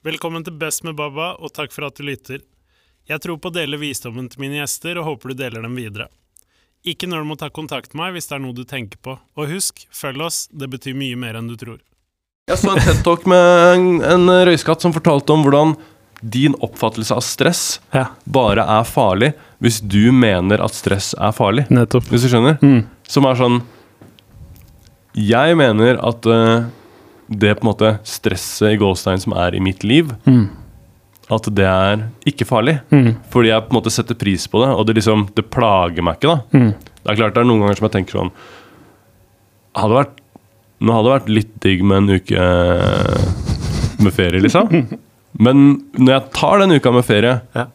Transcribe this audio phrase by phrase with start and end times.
[0.00, 2.40] Velkommen til Best med Baba, og takk for at du lytter.
[3.10, 6.06] Jeg tror på å dele visdommen til mine gjester, og håper du deler dem videre.
[6.88, 9.18] Ikke når du må ta kontakt med meg hvis det er noe du tenker på.
[9.36, 11.82] Og husk, følg oss, det betyr mye mer enn du tror.
[12.48, 13.44] Jeg så en TED-talk med
[13.74, 15.76] en, en røyskatt som fortalte om hvordan
[16.20, 17.60] din oppfattelse av stress
[17.96, 19.30] Ja, bare er farlig
[19.64, 21.66] hvis du mener at stress er farlig.
[21.72, 22.08] nettopp.
[22.08, 22.56] Hvis du skjønner?
[22.64, 22.82] Mm.
[23.08, 23.60] Som er sånn
[25.16, 26.68] Jeg mener at eh,
[27.30, 30.48] det på en måte stresset i gåstein som er i mitt liv, Mm.
[31.30, 32.80] at det er ikke farlig.
[32.90, 33.14] Mm.
[33.30, 36.18] Fordi jeg på en måte setter pris på det, og det liksom Det plager meg
[36.18, 36.58] ikke, da.
[36.58, 36.72] Mm.
[37.04, 38.32] Det er klart det er noen ganger som jeg tenker sånn
[39.78, 40.16] Hadde vært
[40.80, 42.44] Nå hadde det vært litt digg med en uke
[44.00, 44.70] med ferie, liksom.
[45.44, 45.58] Men
[45.98, 47.66] når jeg tar den uka med ferie, Ja.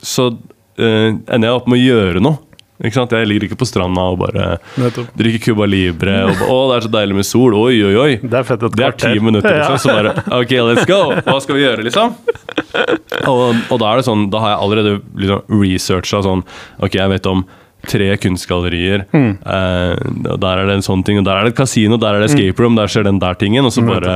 [0.00, 2.38] så uh, ender jeg opp med å gjøre noe.
[2.84, 3.10] Ikke sant?
[3.10, 5.08] Jeg ligger ikke på stranda og bare Nettopp.
[5.18, 6.12] drikker Cuba Libre.
[6.28, 7.54] Og, ba- å, det er så deilig med sol.
[7.58, 8.12] Oi, oi, oi.
[8.22, 9.78] Det er fett et Det er ti minutter, liksom.
[9.82, 11.00] Så bare OK, let's go.
[11.26, 12.14] Hva skal vi gjøre, liksom?
[13.26, 16.44] Og, og da er det sånn Da har jeg allerede liksom researcha sånn
[16.84, 17.42] OK, jeg vet om
[17.88, 19.04] tre kunstgallerier.
[19.14, 19.28] Mm.
[19.46, 22.24] Eh, der er det en sånn ting, og der er det et kasino, der er
[22.24, 23.64] det escape room, der skjer den der tingen.
[23.64, 23.92] Og så Mm.
[23.92, 24.14] bare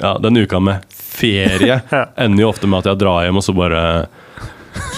[0.00, 2.06] Ja, den uka med ferie Ja.
[2.16, 3.82] ender jo ofte med at jeg drar hjem, og så bare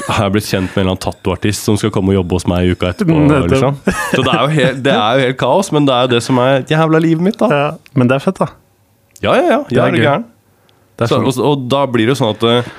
[0.08, 2.46] har jeg blitt kjent med en eller annen tattoartist som skal komme og jobbe hos
[2.50, 3.18] meg i uka etterpå.
[3.52, 3.78] Liksom.
[3.84, 6.22] Så det er, jo helt, det er jo helt kaos, men det er jo det
[6.26, 7.48] som er jævla livet mitt, da.
[7.52, 8.50] Ja, men det er fett, da.
[9.22, 9.62] Ja, ja, ja.
[9.68, 10.28] Det Jeg er er gæren.
[10.98, 12.70] Er Så, og, og da blir det jo sånn at eh,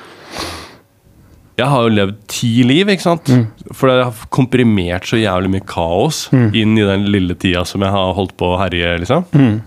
[1.60, 3.30] Jeg har jo levd ti liv, ikke sant?
[3.32, 3.72] Mm.
[3.76, 7.92] For jeg har komprimert så jævlig mye kaos inn i den lille tida som jeg
[7.92, 9.26] har holdt på å herje, liksom.
[9.32, 9.58] Mm.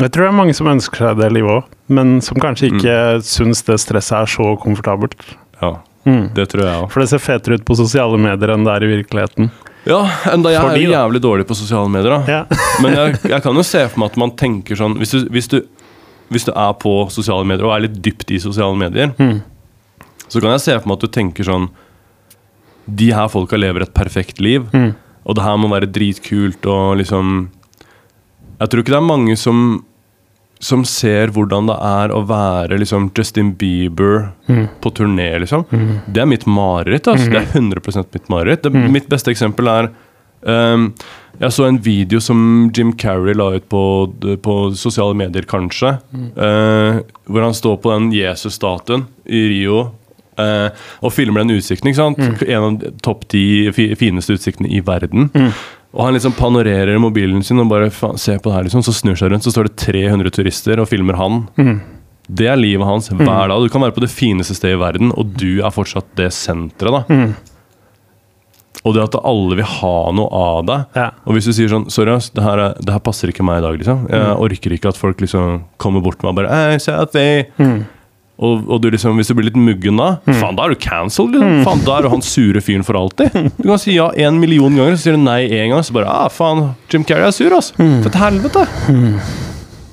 [0.00, 2.94] Jeg tror det er mange som ønsker seg det livet òg, men som kanskje ikke
[3.22, 5.14] syns det stresset er så komfortabelt.
[5.60, 6.34] Ja, Mm.
[6.34, 6.90] det tror jeg òg.
[6.92, 9.50] For det ser fetere ut på sosiale medier enn det er i virkeligheten.
[9.86, 10.02] Ja,
[10.32, 10.98] enda jeg Fordi, er jo da.
[10.98, 12.20] jævlig dårlig på sosiale medier, da.
[12.28, 12.44] Ja.
[12.82, 15.48] Men jeg, jeg kan jo se for meg at man tenker sånn Hvis du, hvis
[15.52, 15.58] du,
[16.32, 19.42] hvis du er på sosiale medier og er litt dypt i sosiale medier, Mm.
[20.28, 21.68] så kan jeg se for meg at du tenker sånn
[22.88, 24.94] De her folka lever et perfekt liv, Mm.
[25.26, 27.48] og det her må være dritkult og liksom
[28.60, 29.84] Jeg tror ikke det er mange som
[30.64, 34.66] som ser hvordan det er å være liksom Justin Bieber Mm.
[34.80, 35.64] på turné, liksom.
[36.12, 37.06] Det er mitt mareritt.
[37.08, 37.30] Altså.
[37.32, 38.62] Det er 100% mitt mareritt.
[38.64, 39.88] Det, Mitt beste eksempel er
[40.44, 40.90] um,
[41.40, 43.80] Jeg så en video som Jim Carrey la ut på,
[44.44, 45.94] på sosiale medier, kanskje.
[46.36, 49.80] Uh, hvor han står på den Jesus-statuen i Rio
[50.38, 50.68] uh,
[51.02, 51.90] og filmer den utsikten.
[51.90, 52.44] ikke sant?
[52.46, 55.30] En av topp ti fi- fineste utsiktene i verden.
[55.94, 58.82] Og han liksom panorerer mobilen sin og bare faen, se på det her, liksom.
[58.82, 61.44] Så snur seg rundt, så står det 300 turister og filmer han.
[62.26, 63.52] Det er livet hans hver dag.
[63.62, 67.04] Du kan være på det fineste stedet i verden, og du er fortsatt det senteret.
[67.08, 67.18] da.
[68.84, 70.86] Og det at alle vil ha noe av deg.
[70.98, 71.06] Ja.
[71.24, 73.62] Og hvis du sier sånn Sorry, ass, det her, er, det her passer ikke meg
[73.62, 74.02] i dag, liksom.
[74.10, 77.46] Jeg orker ikke at folk liksom kommer bort til meg og bare hey, selfie.
[78.34, 81.36] Og, og du liksom, hvis du blir litt muggen da, faen, da er du cancelled.
[81.38, 81.60] Liksom.
[81.68, 83.30] Faen, da er du han sure fyren for alltid.
[83.60, 86.10] Du kan si ja en million ganger, så sier du nei én gang, så bare
[86.10, 87.70] ah, faen, Jim Carrey er sur, ass.
[87.78, 88.00] Mm.
[88.02, 88.64] til helvete.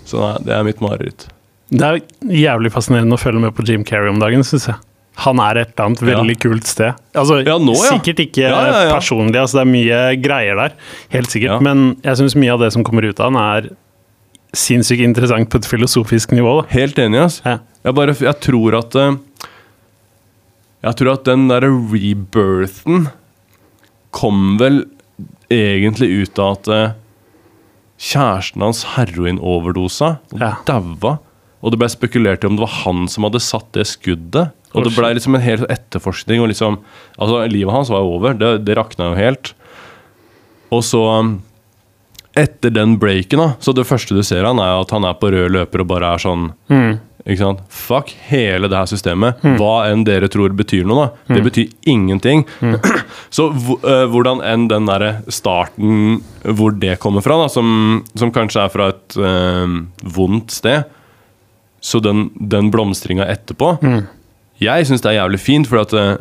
[0.09, 1.27] Så nei, det er mitt mareritt.
[1.71, 2.01] Det er
[2.35, 4.81] jævlig fascinerende å følge med på Jim Carrey om dagen, syns jeg.
[5.21, 6.97] Han er et eller annet veldig kult sted.
[7.13, 7.93] Altså, Ja, nå, ja.
[7.93, 8.93] Sikkert ikke Ja, ja, ja.
[8.95, 10.75] personlig, altså det er mye greier der,
[11.13, 11.53] helt sikkert.
[11.53, 11.59] Ja.
[11.63, 13.69] Men jeg syns mye av det som kommer ut av han, er
[14.57, 16.57] sinnssykt interessant på et filosofisk nivå.
[16.61, 16.67] Da.
[16.73, 17.39] Helt enig, ass.
[17.81, 19.15] Jeg bare, jeg tror at eh,
[20.85, 23.07] Jeg tror at den derre rebirthen
[24.11, 24.83] kom vel
[25.51, 26.93] egentlig ut av at eh,
[28.01, 30.55] kjæresten hans heroinoverdosa og Ja.
[30.67, 31.19] daua.
[31.61, 34.51] Og det ble spekulert i om det var han som hadde satt det skuddet.
[34.73, 36.41] Og det ble liksom en hel etterforskning.
[36.41, 36.79] Og liksom,
[37.19, 38.33] altså Livet hans var jo over.
[38.33, 39.53] Det, det rakna jo helt.
[40.71, 41.03] Og så
[42.33, 45.27] Etter den breaken, da Så det første du ser han er at han er på
[45.33, 46.93] rød løper og bare er sånn Mm.
[47.25, 47.59] Ikke sant?
[47.69, 49.43] Fuck hele det her systemet.
[49.59, 51.35] Hva enn dere tror betyr noe, da.
[51.35, 52.45] Det betyr ingenting.
[53.35, 58.65] Så øh, hvordan enn den derre starten, hvor det kommer fra, da, som, som kanskje
[58.65, 59.77] er fra et øh,
[60.15, 60.89] vondt sted,
[61.81, 63.71] så den, den blomstringa etterpå
[64.61, 66.19] Jeg syns det er jævlig fint, for at øh,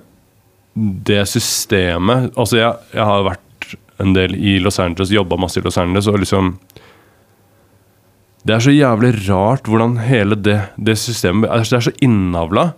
[1.07, 5.65] det systemet Altså, jeg, jeg har vært en del i Los Angeles, jobba masse i
[5.65, 6.55] Los Angeles, og liksom
[8.47, 12.71] det er så jævlig rart hvordan hele det, det systemet altså Det er så innavla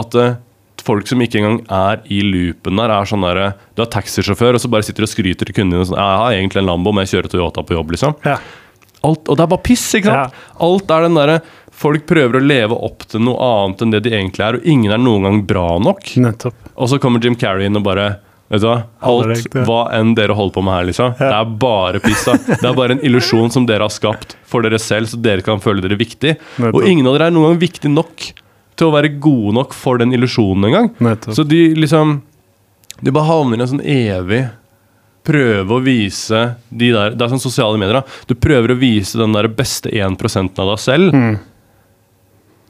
[0.00, 0.38] at uh,
[0.80, 4.62] folk som ikke engang er i loopen der, er sånn derre Du er taxisjåfør, og
[4.62, 7.16] så bare sitter og skryter til kundene sånn Jeg har egentlig en Lambo, men jeg
[7.16, 8.16] kjører Toyota på jobb, liksom.
[8.24, 8.38] Ja.
[9.00, 10.40] Alt, og det er bare piss, ikke sant?
[10.60, 11.40] Alt er den derre
[11.80, 14.92] Folk prøver å leve opp til noe annet enn det de egentlig er, og ingen
[14.92, 16.10] er noen gang bra nok.
[16.20, 16.66] Nettopp.
[16.76, 18.10] Og så kommer Jim Carrey inn og bare
[18.50, 18.80] Vet du hva?
[19.06, 21.12] Alt, hva enn dere holder på med her, liksom.
[21.20, 22.24] Det er bare piss.
[22.50, 25.62] Det er bare en illusjon som dere har skapt for dere selv, så dere kan
[25.62, 26.34] føle dere viktig.
[26.72, 28.30] Og ingen av dere er noen gang viktig nok
[28.80, 30.90] til å være gode nok for den illusjonen engang.
[31.36, 32.22] Så de liksom
[33.00, 34.42] De bare havner i en sånn evig
[35.24, 36.40] Prøve å vise
[36.72, 38.00] de der Det er sånn sosiale medier.
[38.00, 41.14] da Du prøver å vise den der beste 1% av deg selv.
[41.14, 41.38] Mm.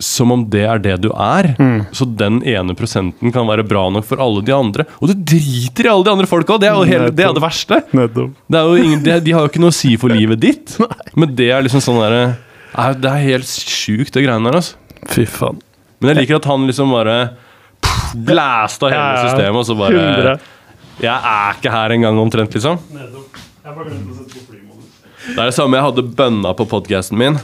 [0.00, 1.50] Som om det er det du er.
[1.92, 4.86] Så den ene prosenten kan være bra nok for alle de andre.
[5.00, 6.56] Og du driter i alle de andre folka!
[6.62, 7.82] Det er jo hele, det, er det verste.
[7.92, 10.78] Det er jo ingen, de, de har jo ikke noe å si for livet ditt.
[11.20, 12.22] Men det er liksom sånn derre
[13.02, 14.56] Det er helt sjukt, det greiene der.
[14.62, 15.60] altså Fy faen.
[16.00, 17.16] Men jeg liker at han liksom bare
[18.16, 19.26] blæsta hele Ja, ja.
[19.28, 20.38] systemet, og så bare
[21.00, 22.80] Jeg er ikke her engang, omtrent, liksom.
[25.20, 27.36] Det er det samme jeg hadde bønna på podkasten min.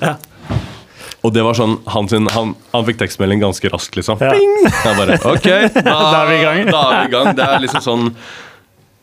[1.25, 4.21] Og det var sånn han, sin, han, han fikk tekstmelding ganske raskt, liksom.
[4.21, 4.33] Ja.
[4.37, 6.61] Jeg bare OK, da, Da er vi i gang.
[6.71, 7.31] Da er vi i gang.
[7.39, 8.11] Det er liksom sånn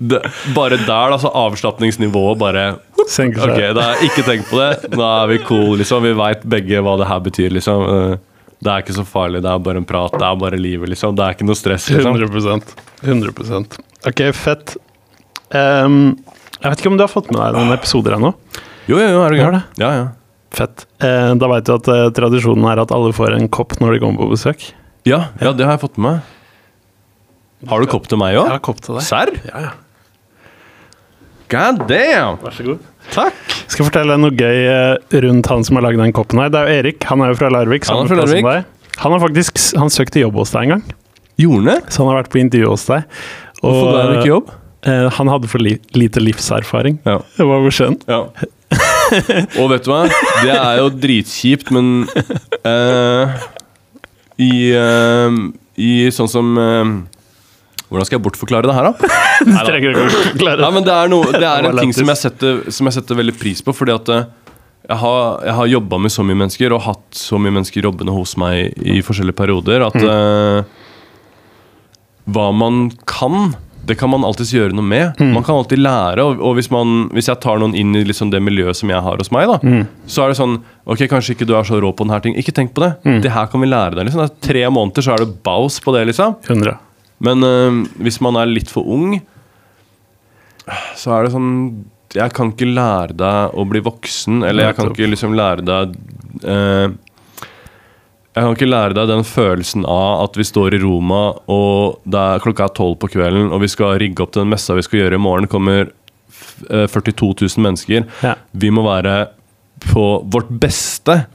[0.04, 0.19] det,
[0.56, 2.63] Bare der, da, så avslapningsnivået bare
[3.04, 4.92] Ok, da ikke tenk på det.
[4.95, 6.04] Da er vi cool, liksom.
[6.06, 7.83] Vi veit begge hva det her betyr, liksom.
[7.89, 8.15] Eh,
[8.63, 11.15] Det er ikke så farlig, det er bare en prat, det er bare livet, liksom.
[11.19, 12.15] Det er ikke noe stress, liksom.
[12.15, 14.77] 100% 100% Ok, fett.
[15.51, 16.15] Um,
[16.62, 18.31] jeg vet ikke om du har fått med deg noen episoder ennå?
[18.88, 19.63] Jo, jo, jo, er du gæren?
[19.80, 20.06] Ja, ja.
[20.54, 20.86] Fett.
[21.02, 24.00] Eh, da veit du at eh, tradisjonen er at alle får en kopp når de
[24.04, 24.68] kommer på besøk.
[25.10, 27.70] Ja, ja, det har jeg fått med meg.
[27.72, 28.46] Har du kopp til meg òg?
[28.50, 29.06] Jeg har kopp til deg.
[29.08, 29.32] Serr?
[29.50, 29.72] Ja, ja.
[31.54, 32.38] God damn!
[32.42, 32.86] Vær så god.
[33.14, 33.54] Takk!
[33.70, 36.50] Skal fortelle deg noe gøy eh, rundt han som har lagd den koppen her.
[36.54, 37.06] Det er jo Erik.
[37.10, 37.86] Han er jo fra Larvik.
[37.90, 38.48] Han er fra Larvik.
[38.48, 38.98] deg.
[39.04, 40.84] Han har faktisk s- han søkte jobb hos deg en gang.
[41.42, 41.78] Gjorde det?
[41.94, 43.06] Så han har vært på intervju hos deg.
[43.62, 44.52] Hvorfor ga han ikke jobb?
[44.84, 47.00] eh, han hadde for li lite livserfaring.
[47.08, 47.20] Ja.
[47.38, 48.00] Det var beskjeden.
[48.08, 48.24] ja.
[49.62, 50.04] Og vet du hva?
[50.44, 52.06] Det er jo dritkjipt, men
[52.66, 53.34] uh,
[54.42, 55.42] i, uh,
[55.80, 56.94] I sånn som uh,
[57.90, 59.12] Hvordan skal jeg bortforklare det her, da?
[59.50, 62.10] Du trenger ikke å forklare Nei, men det er, noe, det er en ting som
[62.10, 64.16] jeg, setter, som jeg setter veldig pris på, fordi at
[64.84, 68.16] jeg har, jeg har jobba med så mye mennesker og hatt så mye mennesker jobbende
[68.16, 70.82] hos meg i forskjellige perioder at eh,
[72.36, 73.54] hva man kan,
[73.86, 75.18] det kan man alltids gjøre noe med.
[75.36, 78.30] Man kan alltid lære, og, og hvis, man, hvis jeg tar noen inn i liksom
[78.32, 79.58] det miljøet som jeg har hos meg, da,
[80.08, 80.56] så er det sånn
[80.88, 82.34] Ok, kanskje ikke du er så rå på denne ting.
[82.40, 82.94] Ikke tenk på det.
[83.24, 84.08] Det her kan vi lære deg.
[84.08, 84.24] Liksom.
[84.24, 86.36] Det er tre måneder, så er det baus på det, liksom.
[86.48, 86.74] 100.
[87.24, 89.14] Men øh, hvis man er litt for ung,
[90.96, 91.52] så er det sånn
[92.16, 95.96] Jeg kan ikke lære deg å bli voksen, eller jeg kan ikke liksom lære deg
[96.44, 96.92] øh,
[98.34, 101.20] Jeg kan ikke lære deg den følelsen av at vi står i Roma,
[101.54, 104.50] og det er, klokka er tolv på kvelden, og vi skal rigge opp til den
[104.56, 105.46] messa vi skal gjøre i morgen.
[105.52, 105.92] kommer
[106.34, 108.08] f- øh, 42 000 mennesker.
[108.26, 108.34] Ja.
[108.58, 109.28] Vi må være
[109.92, 111.26] på vårt beste.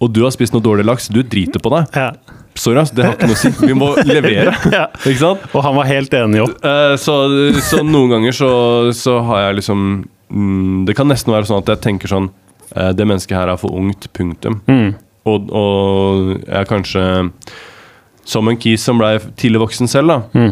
[0.00, 1.08] Og du har spist noe dårlig laks.
[1.12, 1.88] Du driter på deg.
[1.98, 2.12] Ja.
[2.58, 3.50] Sorry, ass, det har ikke noe å si.
[3.68, 4.54] Vi må levere.
[4.72, 4.86] Ja.
[5.04, 5.44] Ikke sant?
[5.52, 6.54] Og han var helt enig òg.
[6.64, 7.16] Eh, så,
[7.62, 8.50] så noen ganger så,
[8.96, 9.84] så har jeg liksom
[10.30, 12.30] mm, Det kan nesten være sånn at jeg tenker sånn
[12.74, 14.60] eh, Det mennesket her er for ungt, punktum.
[14.70, 14.94] Mm.
[15.28, 17.04] Og, og jeg kanskje
[18.28, 20.50] Som en kis som ble tidlig voksen selv, da, Mm.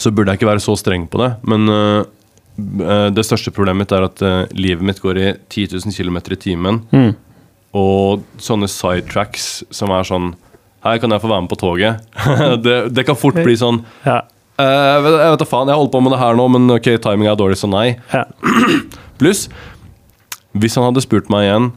[0.00, 1.30] så burde jeg ikke være så streng på det.
[1.44, 5.92] Men eh, det største problemet mitt er at uh, livet mitt går i 10 000
[5.96, 6.80] km i timen.
[6.92, 7.12] Mm.
[7.76, 10.32] Og sånne sidetracks som er sånn
[10.82, 12.00] Her kan jeg få være med på toget.
[12.64, 14.22] det, det kan fort bli sånn Ja.
[14.60, 17.28] Eh, jeg vet da faen, jeg holder på med det her nå, men ok, timing
[17.30, 17.98] er dårlig, så nei.
[18.12, 18.24] ja.
[19.20, 19.46] Pluss,
[20.56, 21.70] hvis han hadde spurt meg igjen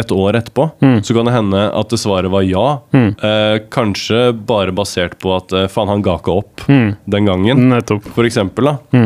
[0.00, 0.66] et år etterpå,
[1.04, 2.64] så kan det hende at det svaret var ja.
[2.96, 8.08] Eh, kanskje bare basert på at eh, faen, han ga ikke opp den gangen, Nettopp.
[8.16, 8.72] for eksempel.
[8.72, 9.04] Da.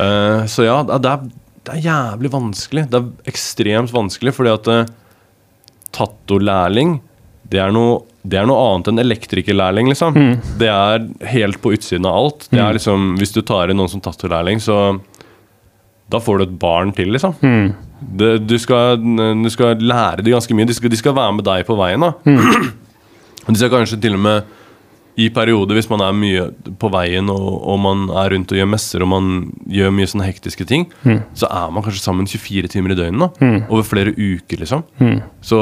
[0.00, 1.28] Eh, så ja, det er,
[1.66, 2.86] det er jævlig vanskelig.
[2.92, 4.92] Det er ekstremt vanskelig, fordi at eh,
[5.96, 6.98] tattolærling
[7.50, 10.14] det er, noe, det er noe annet enn elektrikerlærling, liksom.
[10.60, 12.44] Det er helt på utsiden av alt.
[12.52, 14.76] Det er liksom, Hvis du tar inn noen som tattolærling, så
[16.10, 17.36] da får du et barn til, liksom.
[18.00, 18.96] Det, du, skal,
[19.44, 20.66] du skal lære dem ganske mye.
[20.68, 22.00] De skal, de skal være med deg på veien.
[22.00, 22.14] da
[23.46, 24.56] Og De skal kanskje til og med
[25.20, 26.44] i perioder, hvis man er mye
[26.80, 29.26] på veien og, og man er rundt og gjør messer og man
[29.68, 30.86] gjør mye sånne hektiske ting,
[31.36, 33.34] så er man kanskje sammen 24 timer i døgnet.
[33.36, 34.84] da Over flere uker, liksom.
[35.44, 35.58] Så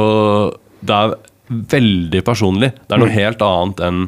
[0.85, 1.17] det er
[1.49, 2.71] veldig personlig.
[2.87, 4.05] Det er noe helt annet enn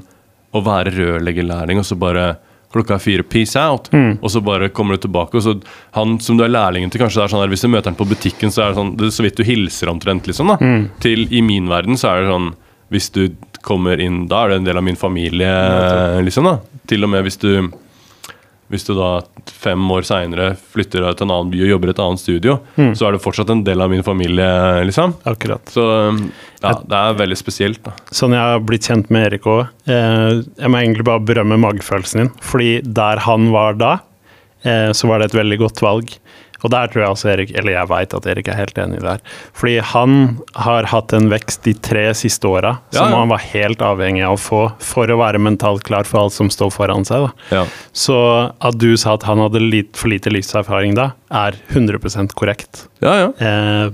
[0.54, 2.28] å være rørleggerlærling og så bare
[2.70, 3.88] Klokka er fire, peace out.
[4.22, 5.34] Og så bare kommer du tilbake.
[5.36, 5.56] Og så
[5.96, 7.98] han som du er lærlingen til, kanskje det er sånn der, hvis du møter han
[7.98, 10.52] på butikken, så er det sånn det er så vidt du hilser omtrent, liksom.
[10.54, 10.58] da
[11.02, 12.50] Til i min verden så er det sånn
[12.90, 13.22] Hvis du
[13.62, 15.50] kommer inn da, er det en del av min familie,
[16.24, 16.44] liksom.
[16.46, 17.50] da Til og med hvis du
[18.70, 19.10] hvis du da
[19.50, 23.08] fem år seinere flytter til en annen by og jobber i et annet studio, så
[23.08, 24.46] er du fortsatt en del av min familie,
[24.86, 25.16] liksom.
[25.28, 25.72] Akkurat.
[25.74, 26.20] Så um,
[26.62, 27.94] ja, det er veldig spesielt, da.
[28.14, 29.64] Sånn jeg har blitt kjent med Erik òg.
[29.90, 32.32] Eh, jeg må egentlig bare berømme magefølelsen din.
[32.44, 33.94] Fordi der han var da,
[34.62, 36.14] eh, så var det et veldig godt valg.
[36.62, 39.22] Og der tror jeg også Erik, eller jeg veit at Erik er helt enig der.
[39.56, 40.16] Fordi han
[40.60, 43.20] har hatt en vekst de tre siste åra Ja, som ja.
[43.22, 46.50] han var helt avhengig av å få for å være mentalt klar for alt som
[46.52, 47.30] står foran seg.
[47.54, 47.64] Ja.
[47.96, 48.18] Så
[48.60, 52.86] at du sa at han hadde litt for lite livserfaring da, er 100% korrekt.
[53.00, 53.32] ja, ja.
[53.40, 53.90] Eh,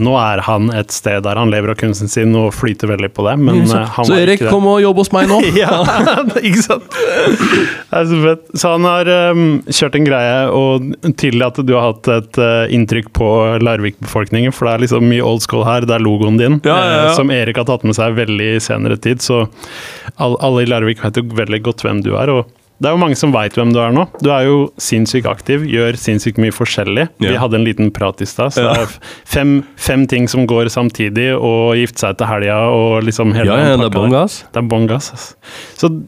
[0.00, 3.24] nå er han et sted der han lever av kunsten sin og flyter veldig på
[3.26, 4.52] det, men eh, han Så var Erik, ikke det.
[4.54, 5.38] kom og jobb hos meg nå.
[5.60, 5.80] Ja,
[6.48, 6.88] ikke sant?
[6.90, 8.44] Det er så fett.
[8.62, 10.90] Så han har um, kjørt en greie, og
[11.20, 13.30] tydelig at du har hatt et uh, inntrykk på
[13.64, 15.86] Larvik-befolkningen, for det er liksom mye old school her.
[15.88, 17.02] Det er logoen din, Ja, ja, ja.
[17.10, 19.20] eh, som Erik har tatt med seg veldig senere tid.
[19.24, 19.44] Så
[20.16, 22.32] all, alle i Larvik vet jo veldig godt hvem du er.
[22.38, 22.48] og
[22.80, 24.06] det er jo mange som veit hvem du er nå.
[24.24, 27.08] Du er jo sinnssykt aktiv, gjør sinnssykt mye forskjellig.
[27.20, 27.38] Vi Ja.
[27.40, 28.72] hadde en liten prat i stad, så Ja.
[28.72, 33.34] det er fem, fem ting som går samtidig, og gifte seg til helga og liksom
[33.34, 34.44] hele Ja, ja, det er bånn gass.
[34.52, 35.12] Det er bånn gass.
[35.12, 35.34] ass.
[35.76, 36.02] Så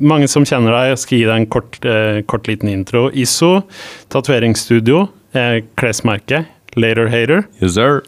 [0.00, 3.10] mange som kjenner deg, jeg skal gi deg en kort, eh, kort liten intro.
[3.12, 3.64] ISO,
[4.08, 7.46] tatoveringsstudio, eh, klesmerke, Later Hater.
[7.60, 8.02] Yes, sir.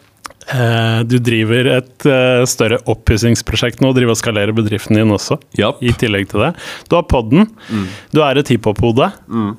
[0.52, 5.80] Eh, du driver et eh, større oppussingsprosjekt nå, driver og skalerer bedriften din også, Yep.
[5.80, 6.50] i tillegg til det.
[6.90, 7.46] Du har podden,
[8.12, 9.08] du er et hiphop-hode.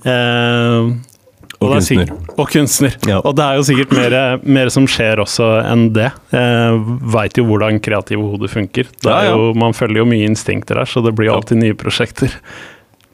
[0.05, 0.91] Eh,
[1.63, 2.11] Og er kunstner.
[2.37, 2.95] Og kunstner.
[3.07, 3.21] Ja.
[3.25, 6.11] Og det er jo sikkert mer, mer som skjer også enn det.
[6.35, 6.77] Eh,
[7.15, 8.89] Veit jo hvordan kreative hodet funker.
[9.07, 12.29] Er jo, man følger jo mye instinkter her, så det blir alltid nye prosjekter.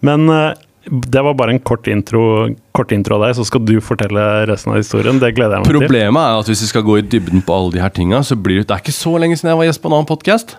[0.02, 0.54] Men eh,
[0.90, 4.74] det var bare en kort intro, kort intro av deg, så skal du fortelle resten
[4.74, 5.20] av historien.
[5.22, 5.78] Det gleder jeg meg til.
[5.84, 8.36] Problemet er at hvis vi skal gå i dybden på alle de her tinga, så
[8.36, 10.56] blir det Det er ikke så lenge siden jeg var gjest på en annen podkast.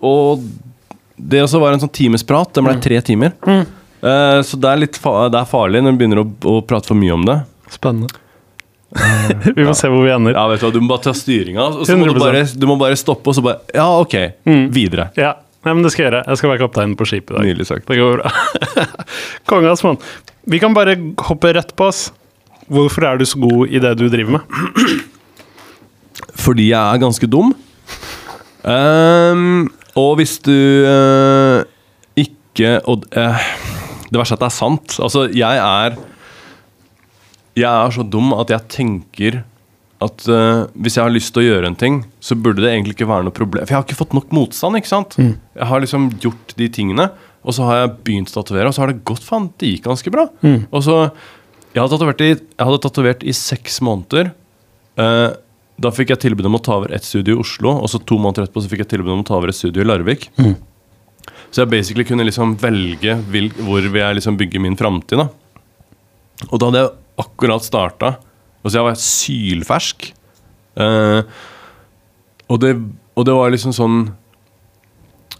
[0.00, 0.46] og
[1.14, 2.52] det også var en sånn timesprat.
[2.56, 3.36] Den ble tre timer.
[3.44, 6.90] Eh, så det er litt fa det er farlig når vi begynner å, å prate
[6.90, 7.38] for mye om det.
[7.72, 8.10] Spennende.
[9.56, 10.36] Vi får se hvor vi ender.
[10.36, 12.76] Ja, vet Du hva, du må bare ta styringa, og så må du du må
[12.78, 14.14] bare stoppe og så bare Ja, ok.
[14.70, 15.08] Videre.
[15.18, 15.32] Ja,
[15.64, 16.24] Nei, men det skal jeg gjøre.
[16.28, 17.46] Jeg skal være kaptein på skipet i dag.
[17.48, 17.88] Nydelig sagt.
[17.88, 18.32] Det går bra.
[19.50, 19.96] Kongas, mann.
[20.44, 22.10] Vi kan bare hoppe rett på oss.
[22.68, 25.04] Hvorfor er du så god i det du driver med?
[26.44, 27.54] Fordi jeg er ganske dum.
[28.64, 30.52] Um, og hvis du
[30.88, 31.64] uh,
[32.16, 33.42] ikke og, uh,
[34.08, 34.96] Det verste er at det er sant.
[35.00, 35.98] Altså, jeg er
[37.56, 39.42] Jeg er så dum at jeg tenker
[40.04, 42.96] at uh, hvis jeg har lyst til å gjøre en ting, så burde det egentlig
[42.96, 43.64] ikke være noe problem.
[43.64, 44.78] For jeg har ikke fått nok motstand.
[44.80, 45.16] ikke sant?
[45.56, 47.08] Jeg har liksom gjort de tingene,
[47.44, 49.88] og så har jeg begynt å tatovere, og så har det gått faen, det gikk
[49.88, 50.28] ganske bra.
[50.70, 50.98] Og så
[51.74, 54.28] Jeg hadde tatovert i, hadde tatovert i seks måneder.
[54.94, 55.32] Uh,
[55.82, 58.14] da fikk jeg tilbud om å ta over ett studio i Oslo, og så to
[58.20, 60.28] måneder etterpå så fikk jeg tilbud om å ta over et studio i Larvik.
[61.50, 65.24] Så jeg basically kunne liksom velge vil, hvor vil jeg liksom bygge min framtid.
[66.50, 66.94] Og da hadde jeg
[67.24, 68.14] akkurat starta,
[68.64, 70.06] og så jeg var sylfersk.
[70.80, 71.20] Eh,
[72.48, 72.74] og, det,
[73.14, 73.98] og det var liksom sånn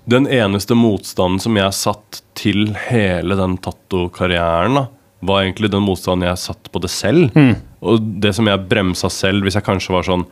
[0.07, 4.85] Den eneste motstanden som jeg satt til hele den tattokarrieren, da,
[5.25, 7.33] var egentlig den motstanden jeg satt på det selv.
[7.81, 10.27] Og det som jeg bremsa selv, hvis jeg kanskje var sånn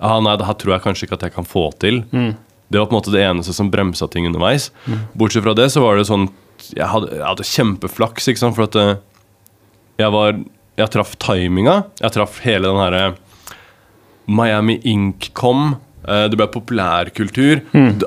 [0.00, 2.02] Ja, nei, det her tror jeg kanskje ikke at jeg kan få til.
[2.68, 4.70] Det var på en måte det eneste som bremsa ting underveis.
[5.14, 6.28] Bortsett fra det så var det sånn
[6.72, 8.96] Jeg hadde, jeg hadde kjempeflaks, ikke sant, for at eh,
[10.00, 10.40] jeg var
[10.78, 11.80] Jeg traff timinga.
[12.00, 13.04] Jeg traff hele den herre
[14.28, 15.76] Miami Ink kom.
[16.06, 17.62] eh, Det ble populærkultur.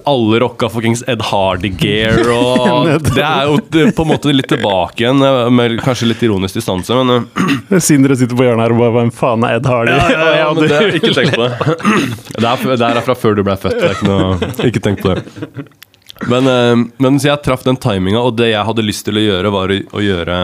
[0.07, 2.21] Alle rocka fuckings Ed Hardy-gear.
[2.31, 3.57] Og det er jo
[3.97, 8.15] på en måte litt tilbake igjen, eh, med kanskje litt ironisk distanse, men siden Sindre
[8.17, 9.91] sitter på hjørnet her og bare Hvem faen er Ed Hardy?
[9.91, 11.77] ja, ja, ja, men det, ikke tenk på det.
[12.41, 13.77] Det er, det er fra før du ble født.
[13.77, 15.67] Det er ikke, noe, ikke tenk på det.
[16.31, 19.23] Men, eh, men så jeg traff den timinga, og det jeg hadde lyst til å
[19.27, 20.37] gjøre, var å, å gjøre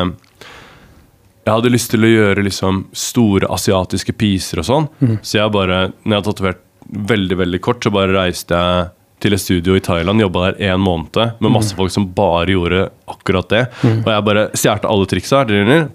[1.47, 4.87] Jeg hadde lyst til å gjøre liksom store asiatiske piser og sånn.
[5.23, 6.63] Så jeg bare, når jeg hadde tatovert
[7.07, 8.89] veldig veldig kort, så bare reiste jeg
[9.23, 12.83] til et studio i Thailand, jobba der én måned med masse folk som bare gjorde
[13.09, 13.63] akkurat det.
[14.03, 15.45] Og jeg bare stjal alle triksa,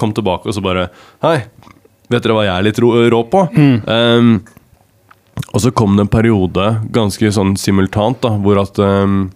[0.00, 0.88] kom tilbake og så bare
[1.22, 1.36] Hei,
[2.08, 3.44] vet dere hva jeg er litt rå, rå på?
[3.86, 4.32] Um,
[5.52, 9.28] og så kom det en periode, ganske sånn simultant, da, hvor at um,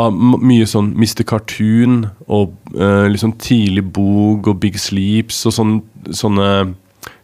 [0.00, 1.24] av mye sånn Mr.
[1.28, 5.74] Cartoon og eh, liksom tidlig Boog og Big Sleeps og sånn,
[6.08, 6.48] sånne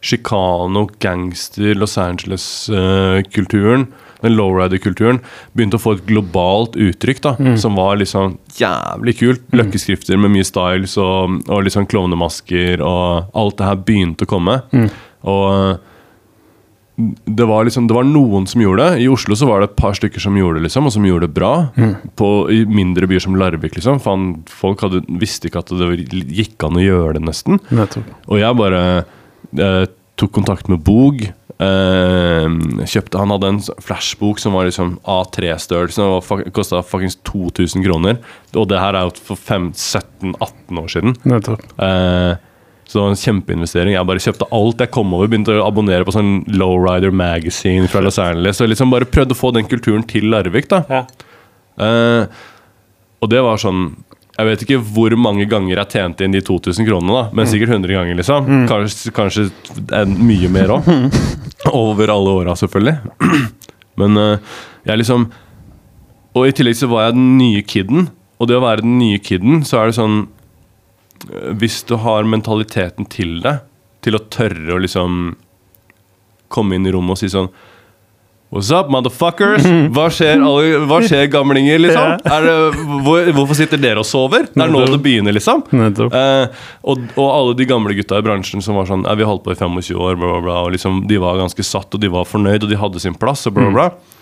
[0.04, 3.86] Chicano, gangster, Los Angeles-kulturen,
[4.22, 5.20] den lowrider-kulturen,
[5.54, 9.42] begynte å få et globalt uttrykk da, som var liksom jævlig kult.
[9.54, 14.60] Løkkeskrifter med mye styles og, og liksom klovnemasker og alt det her begynte å komme.
[15.26, 15.78] Og
[16.98, 19.02] det var, liksom, det var noen som gjorde det.
[19.04, 21.28] I Oslo så var det et par stykker som gjorde det, liksom, og som gjorde
[21.28, 21.52] det bra.
[22.18, 23.76] På, I mindre byer som Larvik.
[23.78, 25.92] liksom Faen, Folk hadde, visste ikke at det
[26.34, 27.60] gikk an å gjøre det, nesten.
[27.70, 28.08] Nettopp.
[28.26, 29.84] Og jeg bare eh,
[30.18, 31.22] tok kontakt med Bog.
[31.58, 32.48] Eh,
[32.86, 38.18] kjøpte, han hadde en flashbok som var liksom A3-størrelse og fuck- kosta fuckings 2000 kroner.
[38.58, 41.16] Og det her er jo for 17-18 år siden.
[41.30, 41.62] Nettopp.
[41.78, 42.34] Eh,
[42.88, 43.92] Så det var en kjempeinvestering.
[43.92, 45.28] Jeg bare kjøpte alt jeg kom over.
[45.28, 48.62] Begynte å abonnere på sånn Lowrider Magazine fra Los Angeles.
[48.64, 50.70] Og liksom bare prøvde å få den kulturen til Larvik.
[50.72, 51.02] da Ja.
[51.78, 52.24] Uh,
[53.22, 53.92] og det var sånn
[54.34, 57.74] Jeg vet ikke hvor mange ganger jeg tjente inn de 2000 kronene, da men sikkert
[57.74, 58.16] 100 ganger.
[58.18, 59.44] liksom Kanskje, kanskje
[59.92, 60.88] en, mye mer òg.
[61.74, 62.96] Over alle åra, selvfølgelig.
[64.00, 64.38] Men uh,
[64.86, 65.28] jeg liksom
[66.38, 68.08] Og i tillegg så var jeg den nye kiden.
[68.38, 70.28] Og det å være den nye kiden, så er det sånn
[71.58, 73.58] Hvis du har mentaliteten til det,
[74.04, 75.36] til å tørre å liksom
[76.52, 77.50] komme inn i rommet og si sånn
[78.48, 79.66] What's up, motherfuckers?
[79.94, 82.14] Hva skjer, alle, hva skjer gamlinger, liksom?
[82.24, 82.54] Det,
[83.04, 84.46] hvor, hvorfor sitter dere og sover?
[84.54, 85.66] Det er nå det begynner, liksom.
[85.68, 89.34] Eh, og, og alle de gamle gutta i bransjen som var sånn «Ja, Vi har
[89.34, 90.56] holdt på i 25 år, bla, bla, bla.
[90.64, 93.44] Og liksom, de var ganske satt, og de var fornøyd, og de hadde sin plass,
[93.50, 94.17] og bla, bla, bla.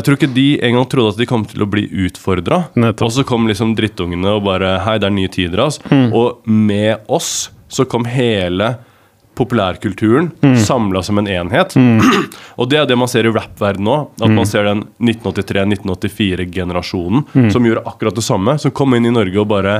[0.00, 2.72] Jeg tror ikke de engang trodde at de kom til å bli utfordra.
[2.72, 5.76] Og så kom liksom drittungene og bare Hei, det er nye tider, ass.
[5.92, 8.80] Og med oss så kom hele
[9.36, 10.56] populærkulturen mm.
[10.64, 11.76] samla som en enhet.
[12.60, 13.96] og det er det man ser i rap-verdenen nå.
[14.24, 18.58] At man ser den 1983-1984-generasjonen som gjorde akkurat det samme.
[18.60, 19.74] Som kom inn i Norge og bare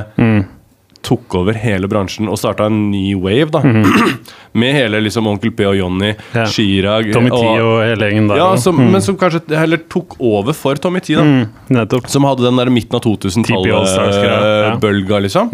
[1.01, 3.49] tok over hele bransjen og starta en ny wave.
[3.53, 3.61] da
[4.61, 6.45] Med hele liksom Onkel P og Johnny, Ja.
[6.45, 8.41] Chirag Tommy T og hele gjengen der.
[8.41, 8.91] ja, som, mm.
[8.91, 11.15] Men som kanskje heller tok over for Tommy T.
[11.15, 11.45] da mm,
[11.77, 12.09] Nettopp.
[12.11, 14.73] Som hadde den der midten av TP All-Stars-greia, ja.
[14.75, 15.51] 2000-tallet-bølga, liksom.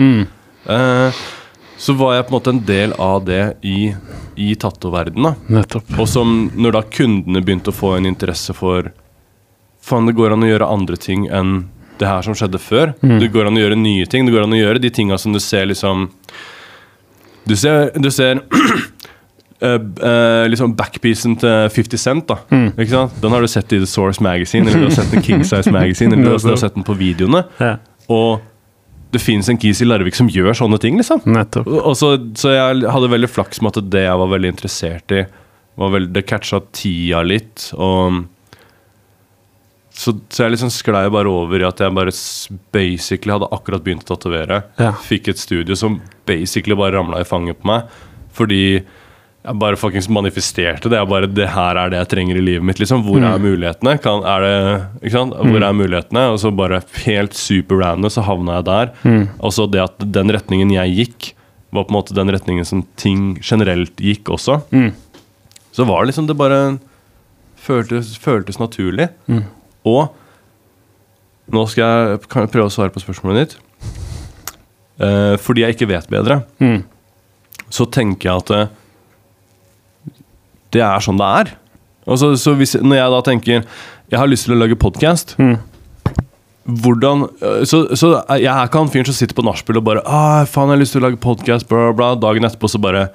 [0.67, 1.11] Uh,
[1.77, 3.93] så var jeg på en måte en del av det i,
[4.35, 5.37] i tattoverdenen.
[5.53, 5.93] Nettopp.
[6.01, 8.91] Og som når da kundene begynte å få en interesse for
[9.87, 11.69] Faen, det går an å gjøre andre ting enn
[12.01, 12.93] det her som skjedde før.
[13.01, 14.27] Det går an å gjøre nye ting.
[14.27, 16.09] Det går an å gjøre de tinga som du ser liksom
[17.47, 18.43] Du ser, du ser
[19.57, 22.27] Uh, uh, liksom backpiecen til 50 Cent.
[22.29, 23.15] da Ikke sant?
[23.23, 25.71] Den har du sett i The Source Magazine, eller du har sett den King Size
[25.73, 27.41] Magazine, eller du har, sett den på videoene.
[27.57, 27.77] Ja.
[28.13, 28.43] Og
[29.11, 31.23] det fins en kis i Larvik som gjør sånne ting, liksom.
[31.97, 35.23] Så, så jeg hadde veldig flaks med at det jeg var veldig interessert i,
[35.79, 37.69] var vel, det catcha tida litt.
[37.73, 38.25] Og
[39.97, 42.13] så, så jeg liksom sklei bare over i at jeg bare
[42.75, 44.61] basically hadde akkurat begynt å tatovere.
[44.77, 44.91] Ja.
[45.01, 47.87] Fikk et studio som basically bare ramla i fanget på meg.
[48.37, 48.61] Fordi
[49.47, 50.99] jeg bare fuckings manifesterte det.
[50.99, 52.81] Jeg bare, det her er det jeg trenger i livet mitt.
[52.83, 53.95] liksom Hvor er mulighetene?
[54.03, 54.53] Kan, er det,
[55.01, 55.33] ikke sant?
[55.39, 56.25] Hvor er mulighetene?
[56.35, 58.93] Og så bare helt super random så havna jeg der.
[59.39, 61.31] Og så det at den retningen jeg gikk,
[61.73, 64.59] var på en måte den retningen som ting generelt gikk også.
[65.73, 66.61] Så var det liksom det bare
[67.65, 69.09] føltes, føltes naturlig.
[69.87, 72.21] Og nå skal jeg,
[72.51, 73.57] prøve å svare på spørsmålet ditt.
[74.99, 76.81] Eh, fordi jeg ikke vet bedre, Mm.
[77.69, 78.67] så tenker jeg at eh,
[80.75, 81.53] det er sånn det er.
[82.07, 83.53] Altså, så hvis, når jeg da tenker
[84.11, 85.57] jeg har lyst til å lage podkast Mm.
[86.67, 90.01] Hvordan øh, Så, så jeg er ikke han fyren som sitter på nachspiel og bare
[90.05, 92.09] ah, 'Faen, jeg har lyst til å lage podkast', bla, bla.
[92.15, 93.09] Dagen etterpå så bare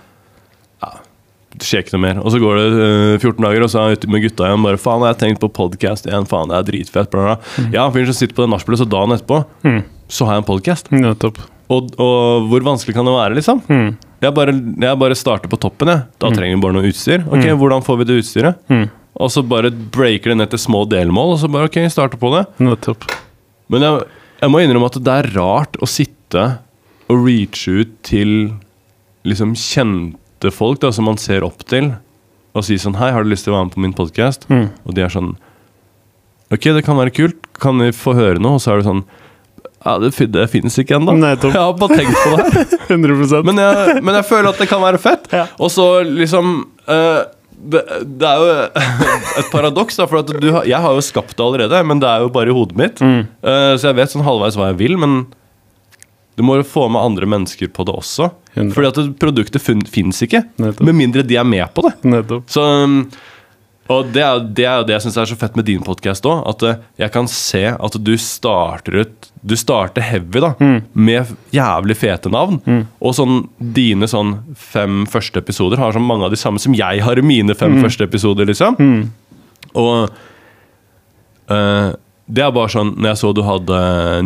[1.66, 2.20] skjer ikke noe mer.
[2.22, 4.62] Og så går det uh, 14 dager, og så er han ute med gutta igjen
[4.66, 6.26] bare 'Faen, jeg har tenkt på podkast igjen.
[6.28, 7.36] Faen, det er dritfett', bla, bla.
[7.58, 7.72] Mm.
[7.78, 9.82] Han fyren som sitter på det nachspielet, så dagen etterpå Mm.
[10.08, 10.90] så har jeg en podkast.
[10.92, 11.38] Nettopp.
[11.72, 13.62] Og, og hvor vanskelig kan det være, liksom?
[13.68, 13.96] Mm.
[14.22, 16.02] Jeg bare, jeg bare starter på toppen, jeg.
[16.20, 17.24] Da trenger vi bare noe utstyr.
[17.26, 18.58] Ok, hvordan får vi det utstyret?
[18.68, 18.84] Mm.
[19.22, 22.30] Og så bare breaker det ned til små delmål, og så bare ok, starter på
[22.36, 22.44] det.
[22.62, 23.04] Nettopp.
[23.72, 24.04] Men jeg,
[24.42, 26.44] jeg må innrømme at det er rart å sitte
[27.10, 28.52] og reache ut til
[29.28, 30.18] liksom kjente
[30.50, 31.92] folk da, som man ser opp til,
[32.52, 34.48] og si sånn Hei, har du lyst til å være med på min podkast?
[34.50, 34.68] Mm.
[34.84, 35.34] Og de er sånn
[36.52, 37.38] Ok, det kan være kult.
[37.62, 38.58] Kan vi få høre noe?
[38.58, 39.04] Og så er det sånn
[39.86, 41.14] Ja, det, det finnes ikke ennå.
[41.22, 44.82] Jeg har bare tenkt på det 100% Men jeg, men jeg føler at det kan
[44.82, 45.30] være fett.
[45.32, 45.46] Ja.
[45.56, 46.58] Og så liksom
[46.90, 47.22] uh,
[47.62, 48.54] det, det er jo
[49.40, 50.08] et paradoks, da.
[50.10, 52.56] For at du, jeg har jo skapt det allerede, men det er jo bare i
[52.56, 53.00] hodet mitt.
[53.00, 53.22] Mm.
[53.40, 55.22] Uh, så jeg vet sånn halvveis hva jeg vil, men
[56.36, 58.30] du må jo få med andre mennesker på det også.
[58.54, 58.74] Hundre.
[58.76, 60.84] Fordi at produktet fin, fins ikke, Nettopp.
[60.84, 61.94] med mindre de er med på det.
[62.04, 62.48] Nettopp.
[62.52, 62.98] Så um,
[63.90, 66.42] Og det er det, er det jeg syns er så fett med din podkast òg.
[66.52, 70.52] At eh, jeg kan se at du starter ut Du starter heavy da
[70.94, 72.60] med jævlig fete navn.
[73.02, 77.02] Og sånn dine sånn fem første episoder har sånn mange av de samme som jeg
[77.02, 78.78] har i mine fem første episoder, liksom.
[79.74, 80.12] Og
[81.50, 81.90] øh,
[82.32, 83.78] det er bare sånn Når jeg så du hadde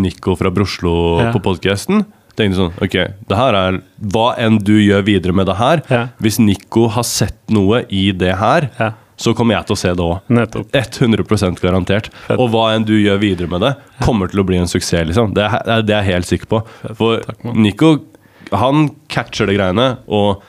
[0.02, 1.32] Nico fra Broslo Ja.
[1.32, 2.04] på podkasten,
[2.36, 2.94] tenkte sånn Ok,
[3.28, 3.80] det her er
[4.12, 6.02] Hva enn du gjør videre med det her, Ja.
[6.20, 8.90] hvis Nico har sett noe i det her, Ja.
[9.16, 10.20] så kommer jeg til å se det òg.
[10.28, 10.68] Nettopp.
[10.74, 12.10] 100 garantert.
[12.26, 12.38] Fett.
[12.38, 15.06] Og hva enn du gjør videre med det, kommer til å bli en suksess.
[15.08, 16.62] liksom Det er, det er jeg helt sikker på.
[16.94, 17.54] For Takk.
[17.56, 17.94] Nico
[18.52, 20.42] han catcher det greiene, og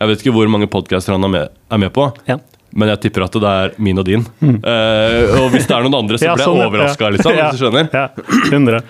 [0.00, 2.08] jeg vet ikke hvor mange podcaster han er med, er med på.
[2.26, 2.38] Ja.
[2.74, 4.26] Men jeg tipper at det er min og din.
[4.42, 7.10] Eh, og hvis det er noen andre, så blir jeg sånn, jeg overraska, Ja.
[7.14, 7.36] liksom.
[7.36, 7.46] Ja.
[7.50, 7.88] Hvis du skjønner.
[7.92, 8.08] Ja.
[8.50, 8.82] 100.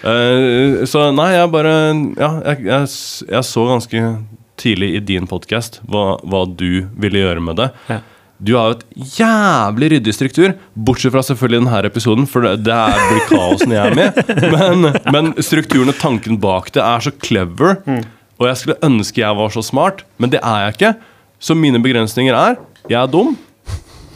[0.00, 1.72] Eh, så nei, jeg bare
[2.16, 2.86] Ja, jeg, jeg,
[3.28, 4.04] jeg så ganske
[4.60, 7.68] tidlig i din podkast hva, hva du ville gjøre med det.
[7.88, 8.00] Ja.
[8.40, 12.78] Du har jo et jævlig ryddig struktur, bortsett fra selvfølgelig denne episoden, for det, det
[13.10, 14.20] blir kaos når jeg er med.
[14.54, 17.76] Men, men strukturen og tanken bak det er så clever,
[18.40, 20.92] og jeg skulle ønske jeg var så smart, men det er jeg ikke.
[21.40, 22.56] Så mine begrensninger er
[22.88, 23.34] jeg er dum,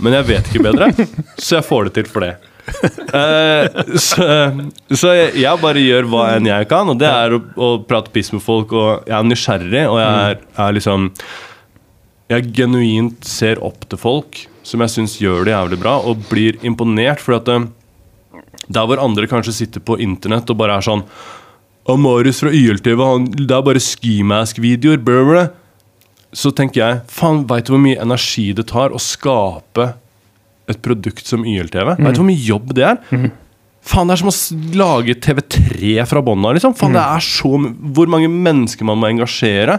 [0.00, 0.88] men jeg vet ikke bedre,
[1.36, 2.32] så jeg får det til for det.
[3.14, 3.66] Eh,
[4.00, 4.24] så,
[4.90, 8.32] så jeg, bare gjør hva enn jeg kan, og det er å, å prate piss
[8.34, 11.04] med folk, og jeg er nysgjerrig, og jeg er, er liksom
[12.32, 16.58] jeg genuint ser opp til folk som jeg syns gjør det jævlig bra, og blir
[16.64, 17.22] imponert.
[17.22, 17.66] For at eh,
[18.66, 21.02] der hvor andre kanskje sitter på internett og bare er sånn
[21.84, 25.50] Og Marius fra YLTV, han, det er bare skimask-videoer, blah, blah».
[26.34, 29.92] Så tenker jeg, faen, veit du hvor mye energi det tar å skape
[30.70, 31.88] et produkt som YLTV?
[31.98, 32.96] Vet du hvor mye jobb det er?
[33.84, 34.38] Faen, det er som å
[34.80, 36.72] lage TV3 fra bånn av, liksom.
[36.78, 37.50] Faen, det er så
[37.94, 39.74] Hvor mange mennesker man må engasjere.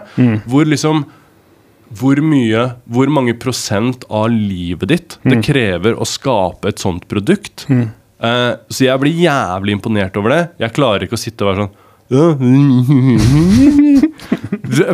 [0.45, 1.05] Hvor liksom
[1.95, 7.67] hvor mye, hvor mange prosent av livet ditt det krever å skape et sånt produkt.
[7.69, 10.39] Eh, så jeg blir jævlig imponert over det.
[10.65, 11.75] Jeg klarer ikke å sitte og være sånn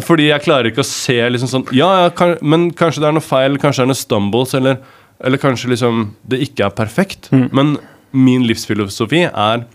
[0.07, 3.17] Fordi jeg klarer ikke å se liksom sånn Ja, ja kan, men kanskje det er
[3.17, 4.77] noe feil, kanskje det er noe stumbles, eller,
[5.23, 7.29] eller kanskje liksom det ikke er perfekt.
[7.31, 7.77] Men
[8.11, 9.65] min livsfilosofi er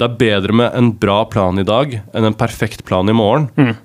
[0.00, 3.76] det er bedre med en bra plan i dag enn en perfekt plan i morgen.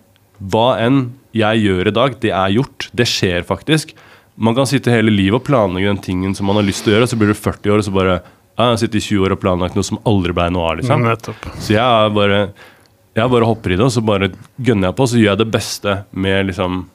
[0.42, 2.88] Hva enn jeg gjør i dag, det er gjort.
[2.98, 3.92] Det skjer faktisk.
[4.38, 6.96] Man kan sitte hele livet og planlegge den tingen som man har lyst til å
[6.98, 8.18] gjøre, og så blir du 40 år, og så bare
[8.58, 11.04] Jeg har sittet i 20 år og planlagt noe som aldri ble noe av, liksom.
[11.06, 11.48] Nettopp.
[11.62, 12.40] Så jeg bare
[13.18, 15.42] Jeg bare hopper i det, og så bare gønner jeg på, og så gjør jeg
[15.44, 16.86] det beste med liksom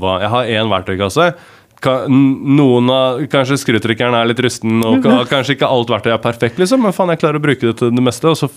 [0.00, 1.34] hva Jeg har én verktøykasse.
[1.34, 6.22] Ka- n- Noen av, Kanskje skrutrykkeren er litt rusten, og kanskje ikke alt verktøy er
[6.22, 8.50] perfekt, liksom, men faen, jeg klarer å bruke det til det meste, og så